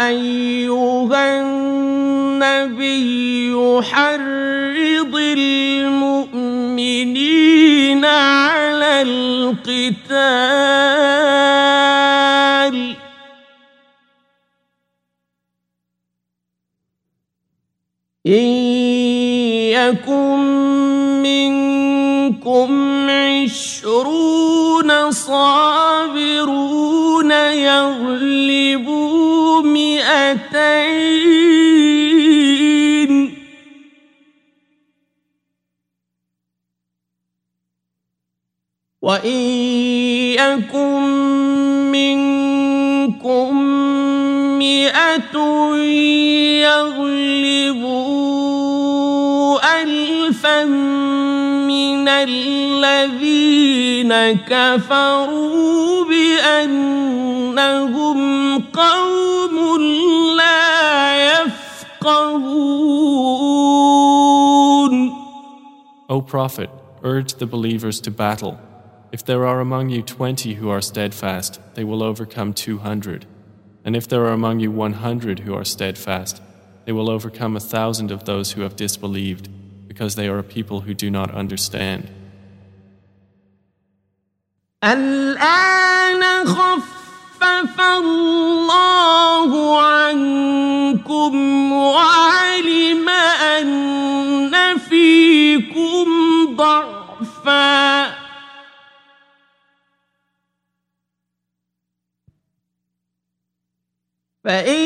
أيها 0.07 1.41
النبي 2.41 3.53
حرض 3.82 5.16
المؤمنين 5.38 7.05
على 8.05 9.01
القتال 9.01 10.10
إن 18.27 18.33
يكن 19.77 20.41
منكم 21.20 22.70
عشرون 23.11 24.91
صابرون 25.11 26.51
يغلبوا 27.53 28.95
مئتين. 29.62 31.05
وإن 39.03 39.41
يكن 40.41 41.03
منكم 41.93 43.55
مئة 44.64 45.36
يغلبوا 47.89 49.82
ألفا 49.82 50.66
من 50.66 52.07
الذين 52.07 54.14
كفروا 54.47 56.05
بأنهم 56.05 58.20
قوم 58.60 59.82
لا 60.38 61.32
يفقهون 61.32 62.70
O 66.12 66.22
Prophet, 66.22 66.72
urge 67.03 67.36
the 67.36 67.45
believers 67.45 68.01
to 68.01 68.10
battle. 68.10 68.57
If 69.12 69.24
there 69.24 69.45
are 69.45 69.60
among 69.60 69.89
you 69.89 70.01
twenty 70.01 70.55
who 70.55 70.68
are 70.70 70.82
steadfast, 70.82 71.60
they 71.76 71.84
will 71.84 72.01
overcome 72.01 72.51
two 72.53 72.80
hundred. 72.80 73.28
And 73.86 73.95
if 73.95 74.07
there 74.07 74.24
are 74.26 74.34
among 74.34 74.60
you 74.60 74.72
one 74.72 74.93
hundred 74.93 75.39
who 75.39 75.53
are 75.53 75.64
steadfast, 75.66 76.41
they 76.86 76.91
will 76.91 77.10
overcome 77.10 77.55
a 77.55 77.60
thousand 77.60 78.12
of 78.12 78.26
those 78.26 78.51
who 78.51 78.62
have 78.62 78.76
disbelieved, 78.76 79.47
because 79.88 80.16
they 80.16 80.28
are 80.28 80.39
a 80.39 80.43
people 80.43 80.82
who 80.82 80.93
do 80.93 81.10
not 81.10 81.32
understand. 81.32 82.10
الآن 84.84 86.45
خفف 86.45 87.80
الله 87.80 89.51
عنكم 89.82 91.34
وعلم 91.72 93.10
أن 93.10 94.78
فيكم 94.78 96.07
ضعفا 96.55 98.12
فإن 104.45 104.84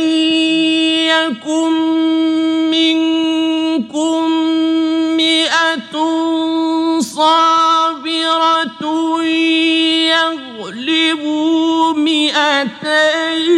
يكن 1.11 1.73
منكم 2.71 4.31
مئة 5.17 5.95
صابرة 7.01 8.83
يغلبوا 10.15 11.93
مئتين. 11.93 13.49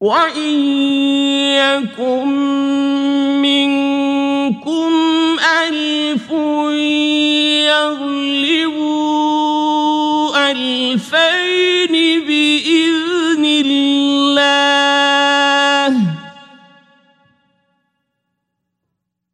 وإن 0.00 0.54
يكن 1.56 2.28
منكم 3.42 4.92
ألف 5.40 6.30
يغلبوا 7.66 8.55
ألفين 10.55 11.93
بإذن 12.27 13.45
الله 13.45 14.81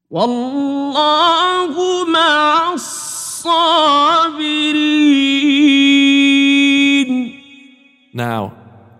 والله 0.09 2.05
مع 2.05 2.73
الصابرين 2.73 3.97
Now, 8.13 8.53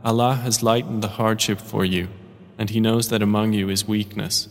Allah 0.03 0.35
has 0.35 0.61
lightened 0.61 1.01
the 1.01 1.07
hardship 1.07 1.59
for 1.59 1.83
you, 1.83 2.07
and 2.57 2.69
He 2.69 2.79
knows 2.79 3.09
that 3.09 3.23
among 3.23 3.53
you 3.53 3.67
is 3.69 3.87
weakness. 3.87 4.47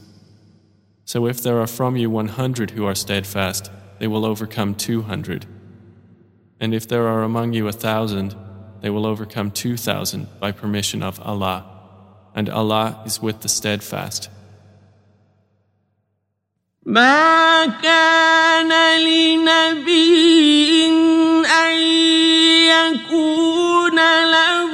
So 1.04 1.26
if 1.26 1.40
there 1.40 1.60
are 1.60 1.68
from 1.68 1.96
you 1.96 2.10
100 2.10 2.72
who 2.72 2.84
are 2.84 2.96
steadfast, 2.96 3.70
they 4.00 4.08
will 4.08 4.24
overcome 4.24 4.74
200. 4.74 5.46
And 6.60 6.74
if 6.74 6.88
there 6.88 7.06
are 7.06 7.22
among 7.22 7.52
you 7.52 7.68
a 7.68 7.72
thousand, 7.72 8.34
they 8.80 8.90
will 8.90 9.06
overcome 9.06 9.50
2,000 9.50 10.28
by 10.40 10.52
permission 10.52 11.02
of 11.02 11.20
Allah. 11.20 11.64
And 12.34 12.48
Allah 12.48 13.02
is 13.04 13.20
with 13.20 13.40
the 13.40 13.48
steadfast. 13.48 14.30
ما 16.86 17.66
كان 17.66 18.70
لنبي 19.00 20.16
أن 21.46 21.76
يكون 22.70 23.96
له 24.30 24.72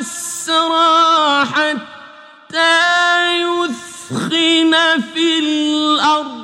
أسرى 0.00 1.44
حتى 1.46 2.76
يثخن 3.40 4.74
في 5.14 5.38
الأرض 5.38 6.41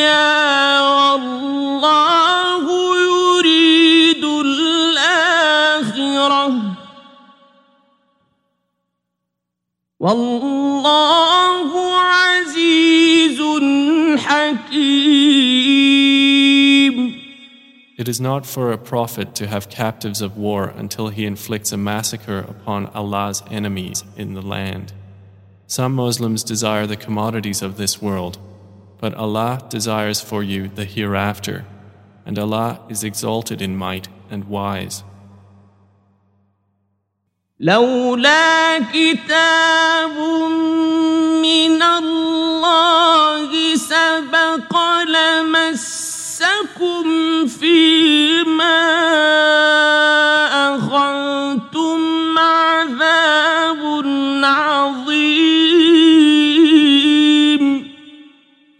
والله 0.82 2.66
يريد 3.00 4.24
الآخرة 4.46 5.40
والله 10.00 11.72
عزيز 11.96 13.42
حكيم 14.18 15.60
It 18.00 18.08
is 18.08 18.22
not 18.22 18.46
for 18.46 18.72
a 18.72 18.78
prophet 18.78 19.36
to 19.36 19.48
have 19.48 19.70
captives 19.70 20.22
of 20.22 20.38
war 20.38 20.74
until 20.76 21.10
he 21.10 21.26
inflicts 21.26 21.74
a 21.74 21.78
massacre 21.78 22.40
upon 22.40 22.88
Allah's 22.96 23.44
enemies 23.52 24.06
in 24.16 24.36
the 24.36 24.42
land. 24.42 24.94
Some 25.68 25.94
Muslims 25.94 26.44
desire 26.44 26.88
the 26.88 26.96
commodities 26.96 27.62
of 27.62 27.78
this 27.78 28.02
world, 28.02 28.40
but 29.00 29.14
Allah 29.14 29.64
desires 29.70 30.20
for 30.20 30.44
you 30.44 30.68
the 30.68 30.86
hereafter, 30.86 31.66
and 32.26 32.40
Allah 32.40 32.82
is 32.90 33.04
exalted 33.04 33.62
in 33.62 33.78
might 33.78 34.08
and 34.32 34.46
wise. 34.46 35.04
لولا 37.60 38.80
كتاب 38.80 40.18
من 41.42 41.82
الله 41.82 43.76
سبق 43.76 44.78
لمسكم 45.04 47.06
فيما 47.48 49.43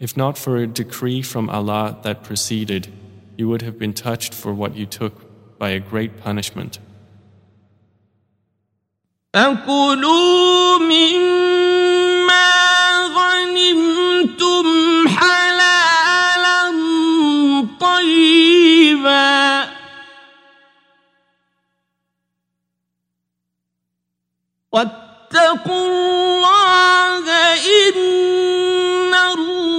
If 0.04 0.16
not 0.16 0.38
for 0.38 0.56
a 0.56 0.66
decree 0.66 1.20
from 1.20 1.50
Allah 1.50 1.98
that 2.04 2.24
preceded, 2.24 2.88
you 3.36 3.48
would 3.50 3.62
have 3.62 3.78
been 3.78 3.92
touched 3.92 4.32
for 4.32 4.54
what 4.54 4.74
you 4.74 4.86
took 4.86 5.58
by 5.58 5.70
a 5.70 5.80
great 5.80 6.20
punishment. 6.20 6.78
فكلوا 9.34 10.78
مما 10.78 12.50
غنمتم 13.16 14.66
حلالا 15.08 16.62
طيبا 17.80 19.68
واتقوا 24.72 25.86
الله 25.86 27.26
إن 27.86 29.14
الله 29.14 29.73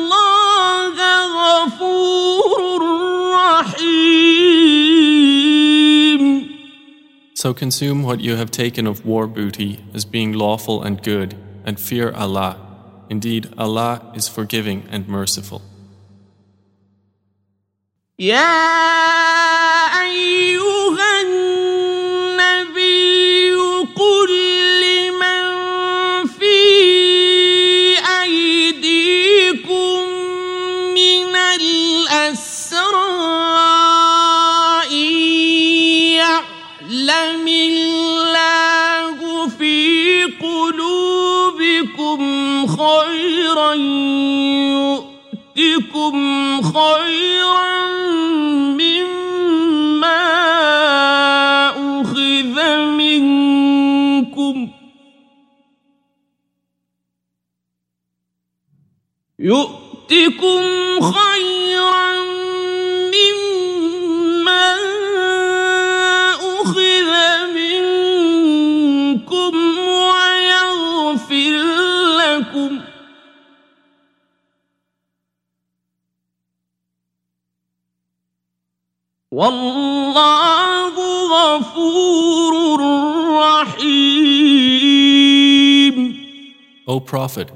So 7.45 7.53
consume 7.53 8.03
what 8.03 8.19
you 8.19 8.35
have 8.35 8.51
taken 8.51 8.85
of 8.87 9.05
war 9.05 9.25
booty 9.27 9.79
as 9.93 10.05
being 10.05 10.33
lawful 10.33 10.83
and 10.83 11.01
good, 11.01 11.35
and 11.65 11.79
fear 11.79 12.11
Allah. 12.11 12.57
Indeed, 13.09 13.53
Allah 13.57 14.11
is 14.15 14.27
forgiving 14.27 14.87
and 14.89 15.07
merciful. 15.07 15.61
يا 18.19 18.37
أيها 20.01 21.21
يؤتكم 45.56 46.16
خيرا 46.62 47.86
مما 48.80 50.22
أخذ 52.00 52.56
منكم 52.86 54.68
يؤتكم 59.38 60.62
خيرا 61.00 62.35
والله 79.35 80.93
غفور 81.31 82.79
رحيم 83.39 85.01
O 86.87 86.99
Prophet, 86.99 87.49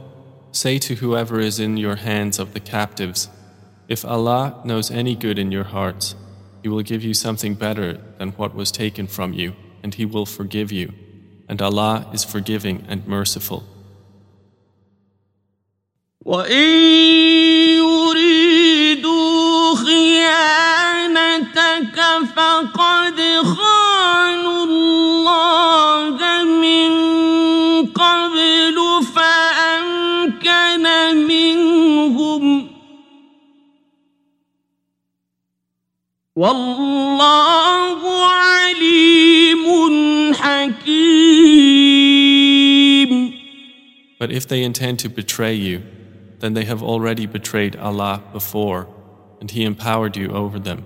say 0.51 0.77
to 0.79 0.95
whoever 0.95 1.39
is 1.41 1.59
in 1.59 1.75
your 1.75 1.97
hands 1.97 2.39
of 2.39 2.53
the 2.53 2.61
captives, 2.61 3.27
If 3.89 4.05
Allah 4.05 4.61
knows 4.63 4.89
any 4.89 5.15
good 5.15 5.37
in 5.37 5.51
your 5.51 5.65
hearts, 5.65 6.15
He 6.63 6.69
will 6.69 6.83
give 6.83 7.03
you 7.03 7.13
something 7.13 7.55
better 7.55 7.99
than 8.19 8.31
what 8.31 8.55
was 8.55 8.71
taken 8.71 9.07
from 9.07 9.33
you, 9.33 9.53
and 9.83 9.93
He 9.93 10.05
will 10.05 10.25
forgive 10.25 10.71
you. 10.71 10.93
And 11.49 11.61
Allah 11.61 12.09
is 12.13 12.23
forgiving 12.23 12.85
and 12.87 13.05
merciful. 13.05 13.65
فقد 22.39 23.19
خانوا 23.43 24.63
الله 24.63 26.17
من 26.43 26.91
قبل 27.85 28.77
فأمكن 29.15 30.85
منهم 31.27 32.67
والله 36.35 37.99
عليم 38.25 39.65
حكيم 40.33 41.75
But 44.17 44.31
if 44.31 44.47
they 44.47 44.63
intend 44.63 44.99
to 44.99 45.09
betray 45.09 45.53
you, 45.53 45.83
then 46.39 46.53
they 46.53 46.63
have 46.65 46.81
already 46.81 47.25
betrayed 47.25 47.75
Allah 47.75 48.23
before, 48.31 48.87
and 49.39 49.51
He 49.51 49.63
empowered 49.65 50.15
you 50.17 50.31
over 50.31 50.57
them. 50.57 50.85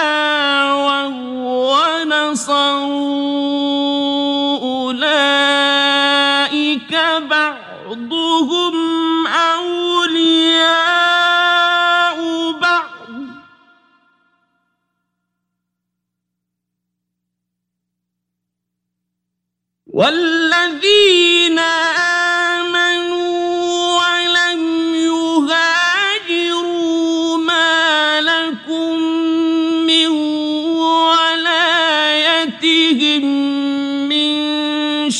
ونصروا 2.41 3.61
أولئك 4.91 5.71
بعضهم 7.29 8.75
أولياء 9.27 10.61
بعض 12.51 12.89
والذين 19.87 21.20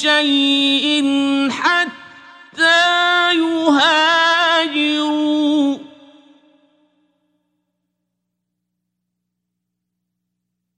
شيء 0.02 1.04
حتى 1.50 2.82
يهاجروا. 3.36 5.02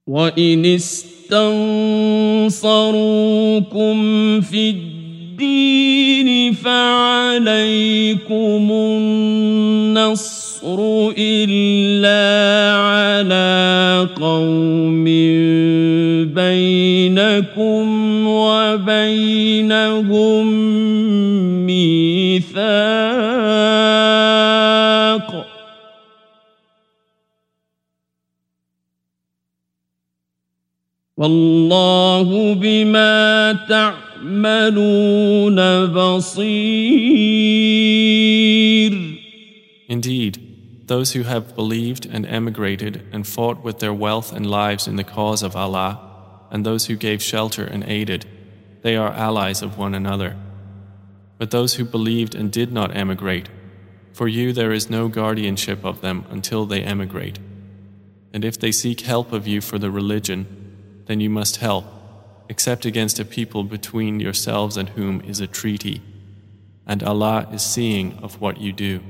وإن 0.08 0.66
استنصروكم 0.66 1.62
في 4.42 4.70
الدين 4.70 6.54
فعليكم 6.54 8.34
النصر 9.92 10.78
إلا 11.18 12.24
على 12.78 14.10
قوم 14.16 15.08
بينكم 17.42 18.28
وبينهم 18.28 19.26
ميثاق 21.66 22.54
والله 31.18 32.54
بما 32.54 33.54
تعملون 33.70 35.56
بصير 35.86 36.94
Indeed, 39.90 40.88
those 40.88 41.12
who 41.14 41.24
have 41.24 41.56
believed 41.56 42.08
and 42.08 42.26
emigrated 42.26 43.06
and 43.12 43.28
fought 43.28 43.64
with 43.64 43.78
their 43.80 43.94
wealth 43.94 44.34
and 44.34 44.50
lives 44.50 44.88
in 44.88 44.96
the 44.96 45.04
cause 45.04 45.44
of 45.44 45.56
Allah, 45.56 46.13
and 46.53 46.65
those 46.65 46.87
who 46.87 46.97
gave 46.97 47.23
shelter 47.23 47.65
and 47.65 47.85
aided, 47.85 48.27
they 48.83 48.97
are 48.97 49.13
allies 49.13 49.63
of 49.63 49.79
one 49.79 49.95
another. 49.95 50.37
But 51.39 51.51
those 51.51 51.75
who 51.75 51.85
believed 51.85 52.35
and 52.35 52.51
did 52.51 52.73
not 52.73 52.97
emigrate, 52.97 53.49
for 54.13 54.29
you 54.29 54.53
there 54.53 54.73
is 54.73 54.91
no 54.91 55.09
guardianship 55.09 55.85
of 55.85 56.01
them 56.01 56.25
until 56.31 56.67
they 56.67 56.83
emigrate. 56.83 57.39
And 58.33 58.45
if 58.45 58.59
they 58.59 58.73
seek 58.73 59.03
help 59.03 59.33
of 59.33 59.47
you 59.47 59.61
for 59.61 59.79
the 59.79 59.91
religion, 59.91 60.47
then 61.07 61.21
you 61.21 61.31
must 61.31 61.57
help, 61.57 61.85
except 62.49 62.85
against 62.85 63.19
a 63.21 63.25
people 63.25 63.65
between 63.65 64.21
yourselves 64.21 64.77
and 64.77 64.91
whom 64.91 65.21
is 65.23 65.41
a 65.41 65.47
treaty. 65.47 66.03
And 66.87 67.03
Allah 67.03 67.49
is 67.53 67.63
seeing 67.63 68.19
of 68.23 68.41
what 68.41 68.61
you 68.61 68.73
do. 68.73 69.01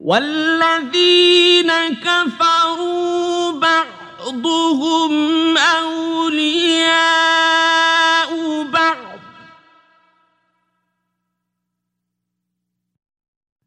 والذين 0.00 1.70
كفروا 2.02 3.60
بعضهم 4.31 5.57
أولياء 5.57 6.29
بعض 8.63 9.19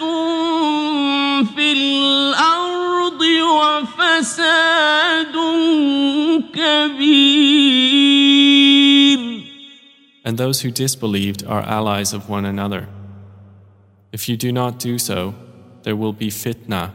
في 1.55 1.71
الأرض 1.71 3.21
وفساد 3.41 5.35
كبير 6.53 7.87
And 10.25 10.37
those 10.37 10.59
who 10.61 10.71
disbelieved 10.71 11.45
are 11.45 11.61
allies 11.61 12.11
of 12.11 12.27
one 12.27 12.43
another. 12.43 12.89
If 14.12 14.28
you 14.28 14.36
do 14.36 14.52
not 14.52 14.78
do 14.78 14.98
so, 14.98 15.34
there 15.82 15.96
will 15.96 16.12
be 16.12 16.28
fitna 16.28 16.92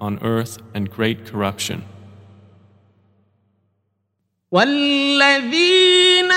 on 0.00 0.18
earth 0.22 0.58
and 0.74 0.90
great 0.90 1.26
corruption. 1.26 1.84
والذين 4.52 6.32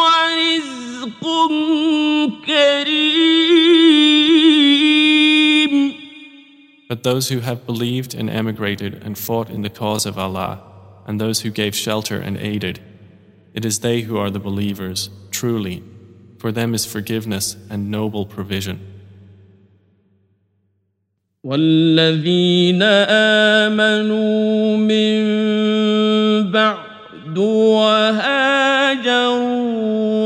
ورزق 0.00 1.24
كريم 2.46 3.54
But 6.88 7.02
those 7.02 7.28
who 7.30 7.40
have 7.40 7.66
believed 7.66 8.14
and 8.14 8.28
emigrated 8.30 9.02
and 9.02 9.16
fought 9.18 9.48
in 9.50 9.62
the 9.62 9.70
cause 9.70 10.04
of 10.06 10.18
Allah, 10.18 10.60
and 11.06 11.20
those 11.20 11.40
who 11.40 11.50
gave 11.50 11.74
shelter 11.74 12.18
and 12.20 12.36
aided, 12.36 12.78
it 13.54 13.64
is 13.64 13.80
they 13.80 14.02
who 14.02 14.18
are 14.18 14.30
the 14.30 14.38
believers, 14.38 15.10
truly. 15.30 15.82
For 16.38 16.52
them 16.52 16.74
is 16.74 16.84
forgiveness 16.84 17.56
and 17.70 17.90
noble 17.90 18.26
provision. 18.26 18.78
والذين 21.44 22.82
آمنوا 23.62 24.76
من 24.76 25.22
بعد 26.50 27.38
وهاجروا 27.38 28.57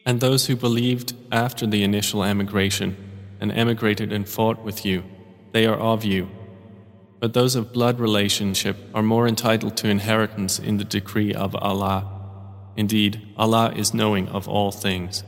And 0.07 0.19
those 0.19 0.45
who 0.45 0.55
believed 0.55 1.13
after 1.31 1.65
the 1.65 1.83
initial 1.83 2.23
emigration 2.23 2.95
and 3.41 3.51
emigrated 3.51 4.13
and 4.13 4.29
fought 4.29 4.63
with 4.63 4.85
you, 4.85 5.03
they 5.51 5.65
are 5.65 5.79
of 5.79 6.05
you. 6.05 6.27
But 7.20 7.34
those 7.34 7.54
of 7.54 7.72
blood 7.72 8.00
relationship 8.00 8.76
are 8.94 9.02
more 9.02 9.28
entitled 9.28 9.76
to 9.78 9.88
inheritance 9.88 10.58
in 10.58 10.78
the 10.78 10.84
decree 10.84 11.34
of 11.34 11.54
Allah. 11.54 12.06
Indeed, 12.76 13.20
Allah 13.36 13.72
is 13.76 13.92
knowing 13.92 14.28
of 14.28 14.48
all 14.48 14.72
things. 14.72 15.22